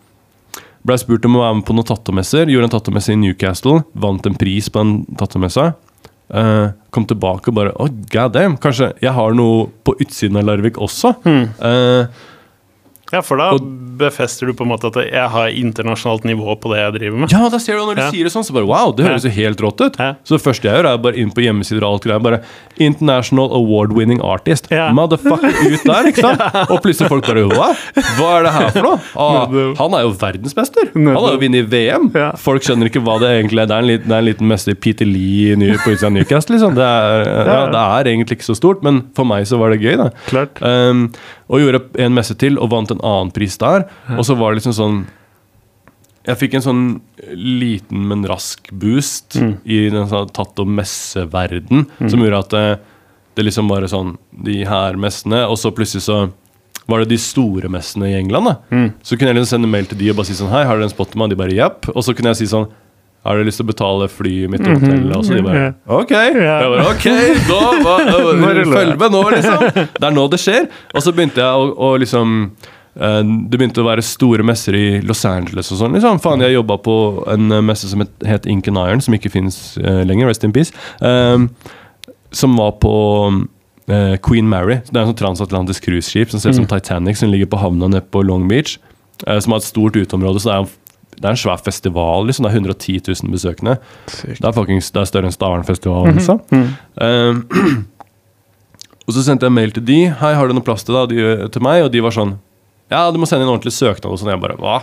[0.83, 2.51] um, ble spurt om å være med på noen tattomesser.
[2.51, 3.83] Gjorde en tattomesse i Newcastle.
[3.95, 5.73] Vant en pris på den tattomessa.
[6.33, 10.47] Uh, kom tilbake og bare Å, god damn, kanskje jeg har noe på utsiden av
[10.49, 11.15] Larvik også.
[11.29, 12.23] Eh,
[13.13, 16.71] Ja, for da Og- befester du på en måte at jeg har internasjonalt nivå på
[16.73, 17.31] det jeg driver med.
[17.31, 18.11] Ja, da ser du når du Ja.
[18.11, 19.97] sier det sånn, så bare wow, det høres jo helt rått ut.
[20.01, 20.15] Ja.
[20.25, 22.23] Så det første jeg gjør, er bare inn på hjemmesider og alt greier.
[22.25, 22.41] Bare
[22.81, 24.67] International Award-winning artist.
[24.73, 24.89] Ja.
[24.97, 26.41] Motherfucker ut der, ikke sant?
[26.73, 27.69] Og plutselig folk bare hva?
[28.17, 29.01] Hva er det her for noe?
[29.15, 29.47] Ah,
[29.83, 30.91] han er jo verdensmester!
[30.97, 32.11] Han har jo vunnet VM!
[32.17, 32.33] Ja.
[32.41, 33.67] Folk skjønner ikke hva det egentlig er.
[33.71, 35.55] Det er en liten, det er en liten mester Peter Lee
[35.85, 36.75] på utsida av Newcastle, liksom.
[36.75, 39.81] Det er, ja, det er egentlig ikke så stort, men for meg så var det
[39.85, 40.11] gøy, da.
[40.33, 40.59] Klart.
[40.65, 41.07] Um,
[41.53, 43.85] og gjorde en messe til og vant en annen pris der.
[44.17, 45.03] Og så var det liksom sånn
[46.25, 46.83] Jeg fikk en sånn
[47.35, 49.37] liten, men rask boost
[49.67, 52.79] i den sånn tatto-messeverden som gjorde at det,
[53.37, 56.21] det liksom bare sånn De her messene, og så plutselig så
[56.87, 58.45] var det de store messene i England.
[58.47, 58.55] da
[59.03, 60.89] Så kunne jeg liksom sende mail til de og bare si sånn Hei, har dere
[60.89, 61.27] en spot til meg?
[61.27, 61.89] Og de bare japp.
[61.95, 62.69] Og så kunne jeg si sånn
[63.23, 65.15] har du lyst til å betale flyet mitt og hotellet?
[65.15, 66.11] Og så de bare Ok!
[66.11, 67.05] Jeg bare, ok,
[67.47, 67.97] da hva.
[68.77, 69.67] Følg med nå, liksom!
[70.01, 70.67] Det er nå det skjer.
[70.91, 72.35] Og så begynte jeg å, å liksom
[72.99, 75.95] eh, Det begynte å være store messer i Los Angeles og sånn.
[75.95, 76.97] liksom Faen, jeg jobba på
[77.31, 80.27] en eh, messe som het, Inken Iron, som ikke fins lenger.
[80.33, 80.75] Rest in peace.
[80.99, 81.47] Um,
[82.35, 82.95] som var på
[83.93, 84.81] uh, Queen Mary.
[84.89, 87.91] Det er en sånn transatlantisk cruiseskip som ser ut som Titanic, som ligger på havna
[87.93, 88.79] nede på Long Beach.
[89.27, 90.43] Uh, som har et stort uteområde.
[90.43, 90.79] Så det er,
[91.23, 92.27] det er en svær festival.
[92.27, 93.77] liksom Det er 110 000 besøkende.
[94.11, 96.41] Det er, fuckings, det er større enn Stavernfestivalen, liksom.
[96.99, 97.43] Um,
[99.07, 100.01] og så sendte jeg mail til de.
[100.19, 101.85] Hei, har du noe plass til, deg?' De, til meg?
[101.87, 102.35] Og de var sånn
[102.91, 104.11] Ja, du må sende inn ordentlig søknad.
[104.11, 104.33] Og sånn.
[104.35, 104.81] Jeg bare Hva?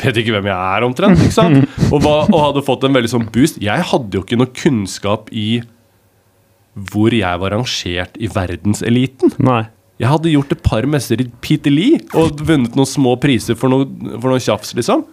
[0.00, 1.20] Vet ikke hvem jeg er, omtrent.
[1.22, 1.66] ikke sant?
[1.92, 3.60] Og, hva, og hadde fått en veldig sånn boost.
[3.62, 5.60] Jeg hadde jo ikke noe kunnskap i
[6.90, 9.30] hvor jeg var rangert i verdenseliten.
[9.38, 9.60] Nei.
[10.02, 13.70] Jeg hadde gjort et par messer i Peter Lee og vunnet noen små priser for
[13.70, 13.86] noe,
[14.18, 15.04] for noe tjafs, liksom.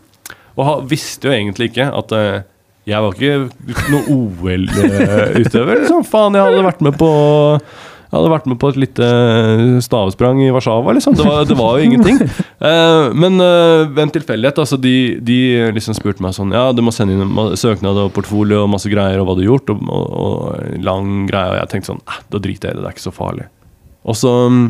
[0.58, 2.42] Og ha, visste jo egentlig ikke at uh,
[2.90, 4.08] jeg var ikke noen
[4.42, 5.82] OL-utøver.
[5.84, 6.06] liksom.
[6.08, 10.42] Faen, jeg hadde vært med på Jeg hadde vært med på et lite eh, stavesprang
[10.44, 11.14] i Warszawa, liksom.
[11.16, 12.18] Det var, det var jo ingenting.
[12.62, 15.38] Eh, men eh, ved en tilfeldighet, altså, de, de
[15.78, 19.22] liksom spurte meg sånn Ja, du må sende inn søknad og portfolio og masse greier
[19.22, 22.20] og hva du har gjort, og, og, og lang greie, og jeg tenkte sånn eh,
[22.34, 23.48] Da driter jeg i det, det er ikke så farlig.
[24.10, 24.68] Og så mm,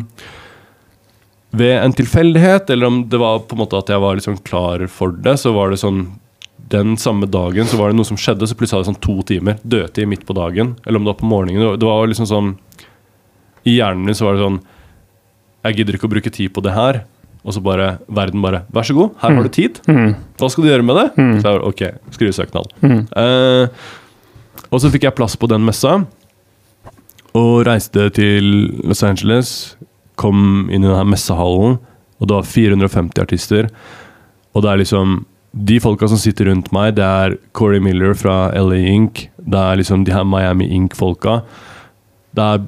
[1.52, 4.86] ved en tilfeldighet, eller om det var på en måte at jeg var liksom klar
[4.88, 6.06] for det, så var det sånn
[6.72, 9.22] Den samme dagen så var det noe som skjedde, så plutselig hadde jeg sånn to
[9.28, 9.58] timer.
[9.68, 11.74] Dødtid midt på dagen, eller om det var på morgenen.
[11.78, 12.56] Det var- liksom sånn
[13.66, 14.60] I hjernen min så var det sånn
[15.64, 17.04] Jeg gidder ikke å bruke tid på det her.
[17.44, 19.80] Og så bare verden bare Vær så god, her har du tid.
[20.38, 21.06] Hva skal du gjøre med det?
[21.42, 22.72] Så jeg var ok, skrive søknad.
[23.16, 23.68] Eh,
[24.72, 26.06] og så fikk jeg plass på den messa.
[27.34, 29.76] Og reiste til Los Angeles.
[30.20, 31.78] Kom inn i denne messehallen,
[32.20, 33.68] og det var 450 artister.
[34.52, 38.48] Og det er liksom De folka som sitter rundt meg, det er Corey Miller fra
[38.56, 39.26] LA Ink.
[39.36, 41.42] Det er liksom de her Miami Ink-folka.
[42.32, 42.62] Det er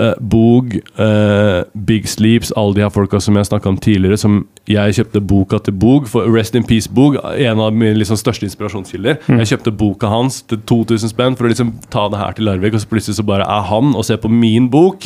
[0.00, 4.38] eh, Boog, uh, Big Sleeps, alle de her folka som jeg snakka om tidligere, som
[4.70, 6.08] jeg kjøpte boka til Boog.
[6.08, 9.20] For Rest in Peace Boog, en av mine liksom største inspirasjonskilder.
[9.42, 12.78] Jeg kjøpte boka hans til 2000 spenn for å liksom ta det her til Larvik,
[12.78, 15.04] og så plutselig så bare er han og ser på min bok.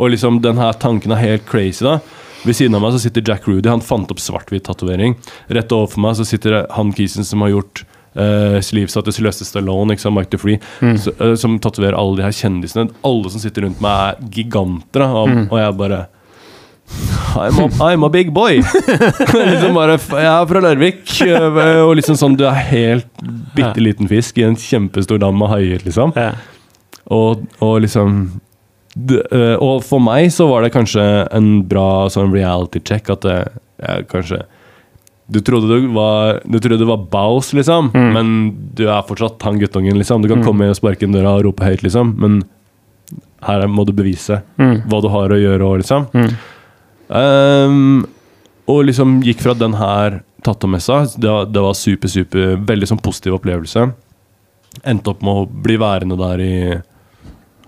[0.00, 1.98] Og liksom den her tanken er helt crazy, da.
[2.40, 5.18] Ved siden av meg så sitter Jack Rudy, han fant opp svart-hvitt-tatovering.
[5.52, 7.84] Rett overfor meg så sitter han kisen som har gjort
[8.18, 10.60] uh, sleevesa til Sylvester Stallone, ikke sant, Mike DeFree,
[11.00, 12.90] så, uh, som tatoverer alle de her kjendisene.
[13.06, 16.06] Alle som sitter rundt meg, er giganter, da, og, og jeg bare
[17.36, 18.56] I'm a, I'm a big boy!
[19.52, 24.10] liksom bare, Jeg er fra Larvik, eh, og liksom sånn Du er helt bitte liten
[24.10, 26.14] fisk i en kjempestor dam med haier, liksom.
[27.14, 28.16] Og, og liksom
[28.98, 34.08] eh, Og for meg så var det kanskje en bra sånn reality check at jeg
[34.10, 34.42] kanskje
[35.30, 38.32] Du trodde du var Du trodde du var baus, liksom, men
[38.74, 40.22] du er fortsatt han guttungen, liksom.
[40.22, 42.40] Du kan komme inn og sparke inn døra og rope høyt, liksom, men
[43.46, 44.42] her må du bevise
[44.90, 46.06] hva du har å gjøre òg, liksom.
[47.10, 48.04] Um,
[48.70, 51.00] og liksom gikk fra den her tattomessa.
[51.18, 53.88] Det, var- det var super, super Veldig sånn positiv opplevelse.
[54.86, 56.52] Endte opp med å bli værende der i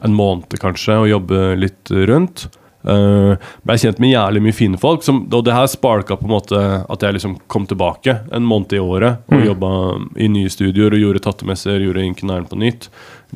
[0.03, 2.47] en måned, kanskje, og jobbe litt rundt.
[2.83, 6.33] Uh, ble kjent med jævlig mye fine folk, som, og det her sparka på en
[6.35, 9.45] måte at jeg liksom kom tilbake en måned i året og Mm.
[9.47, 9.71] jobba
[10.19, 12.89] i nye studioer og gjorde tattemesser, gjorde Inkenæren på nytt.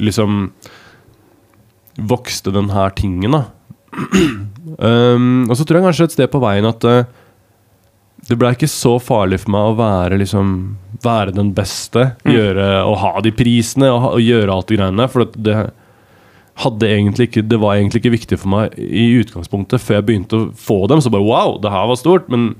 [0.02, 0.50] Liksom
[1.96, 3.44] vokste den her tingen, da.
[4.78, 7.06] um, og så tror jeg kanskje et sted på veien at uh,
[8.26, 10.50] det ble ikke så farlig for meg å være liksom
[11.04, 15.06] Være den beste, gjøre, og ha de prisene og, og gjøre alt det greiene.
[15.12, 15.56] For det, det
[16.56, 20.86] ikke Det var egentlig ikke viktig for meg i utgangspunktet før jeg begynte å få
[20.88, 21.00] dem.
[21.00, 22.28] Så bare wow, det her var stort.
[22.32, 22.54] Men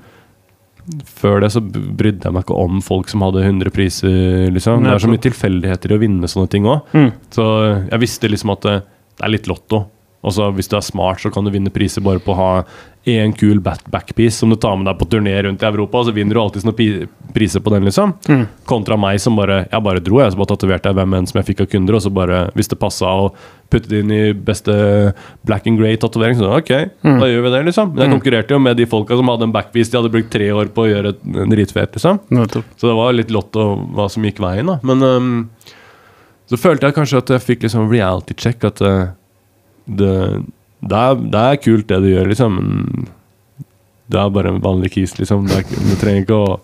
[1.03, 4.85] før det så brydde jeg meg ikke om folk som hadde 100 priser, liksom.
[4.85, 6.93] Det er så mye tilfeldigheter i å vinne sånne ting òg.
[6.93, 7.11] Mm.
[7.33, 7.45] Så
[7.89, 8.77] jeg visste liksom at det,
[9.17, 9.83] det er litt lotto.
[10.25, 12.51] Og så hvis du er smart, så kan du vinne priser bare på å ha
[13.07, 16.13] én kul backpiece som du tar med deg på turné rundt i Europa, og så
[16.15, 18.13] vinner du alltid noen priser på den, liksom.
[18.67, 20.33] Kontra meg som bare Jeg bare dro, jeg.
[20.33, 22.71] Så bare tatoverte jeg hvem enn som jeg fikk av kunder, og så bare, hvis
[22.71, 23.31] det passa å
[23.71, 24.73] putte det inn i beste
[25.47, 26.71] black and grey-tatovering, så ok,
[27.03, 27.91] da gjør vi det, liksom.
[27.95, 30.51] Men jeg konkurrerte jo med de folka som hadde en backpiece de hadde brukt tre
[30.55, 31.15] år på å gjøre
[31.51, 32.21] dritfet, liksom.
[32.79, 34.79] Så det var litt lotto hva som gikk veien, da.
[34.87, 35.33] Men um,
[36.47, 38.63] så følte jeg kanskje at jeg fikk liksom reality check.
[38.67, 39.09] At øh,
[39.99, 40.11] det,
[40.89, 42.57] det, er, det er kult, det du gjør, liksom.
[42.57, 43.11] Men
[44.07, 45.45] det er bare en vanlig kis, liksom.
[45.51, 46.57] Er, du trenger ikke å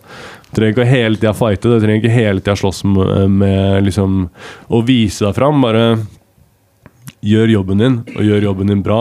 [0.53, 1.69] du trenger ikke å hele tida fighte.
[1.71, 4.27] Du trenger ikke hele tida slåss med, med liksom
[4.69, 5.63] å vise deg fram.
[5.65, 5.85] Bare
[7.23, 8.99] gjør jobben din, og gjør jobben din bra.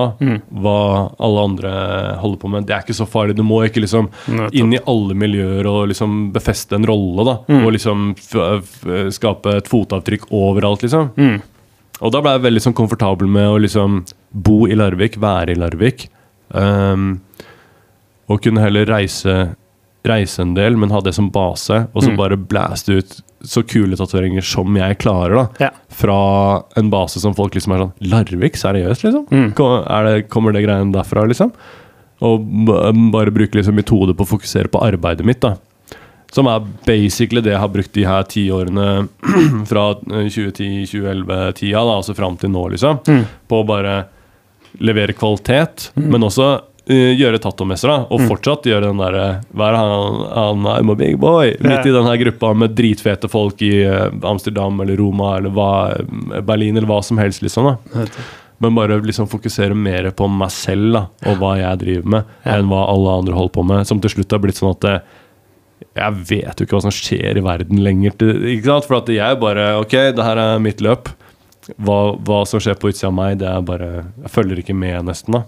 [0.49, 0.77] Hva
[1.21, 1.73] alle andre
[2.23, 2.65] holder på med.
[2.69, 3.37] Det er ikke så farlig.
[3.37, 4.09] Du må ikke liksom
[4.57, 7.37] inn i alle miljøer og liksom befeste en rolle, da.
[7.67, 8.15] Og liksom
[9.13, 11.13] skape et fotavtrykk overalt, liksom.
[12.03, 14.03] Og da ble jeg veldig sånn komfortabel med å liksom
[14.45, 16.09] bo i Larvik, være i Larvik.
[16.51, 17.21] Um,
[18.31, 19.53] og kunne heller reise,
[20.07, 23.99] reise en del, men ha det som base, og så bare blæste ut så kule
[23.99, 25.69] tatoveringer som jeg klarer, da.
[25.69, 25.71] Ja.
[25.93, 26.19] Fra
[26.79, 28.59] en base som folk liksom er sånn Larvik?
[28.59, 29.27] Seriøst, liksom?
[29.31, 29.49] Mm.
[29.55, 31.55] Det, kommer det greiene derfra, liksom?
[32.23, 32.47] Og
[33.11, 35.57] bare bruke liksom metode på å fokusere på arbeidet mitt, da.
[36.33, 39.07] Som er basically det jeg har brukt de her ti årene
[39.71, 43.03] fra 2010-2011-tida, da, altså fram til nå, liksom.
[43.49, 44.03] På å bare
[44.81, 50.23] levere kvalitet, men også uh, gjøre tattomesser, Og Og fortsatt gjøre den derre Være han,
[50.33, 51.53] han I'm a big boy.
[51.61, 55.69] Midt i den her gruppa med dritfete folk i eh, Amsterdam eller Roma eller hva,
[56.41, 57.75] Berlin eller hva som helst, liksom.
[57.93, 58.07] da
[58.63, 62.53] men bare liksom fokusere mer på meg selv da, og hva jeg driver med, Ja.
[62.61, 63.89] enn hva alle andre holder på med.
[63.89, 65.01] Som til slutt har blitt sånn at eh,
[65.97, 68.15] jeg vet jo ikke hva som skjer i verden lenger.
[68.49, 68.87] Ikke sant?
[68.89, 71.11] For at jeg bare Ok, det her er mitt løp.
[71.79, 73.91] hva, hva som skjer på utsida av meg, det er bare
[74.23, 75.43] Jeg følger ikke med, nesten, da.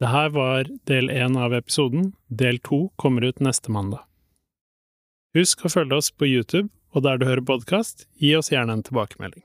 [0.00, 2.14] Det her var del én av episoden.
[2.32, 4.00] Del to kommer ut neste mandag.
[5.36, 8.82] Husk å følge oss på YouTube, og der du hører podkast, gi oss gjerne en
[8.82, 9.44] tilbakemelding.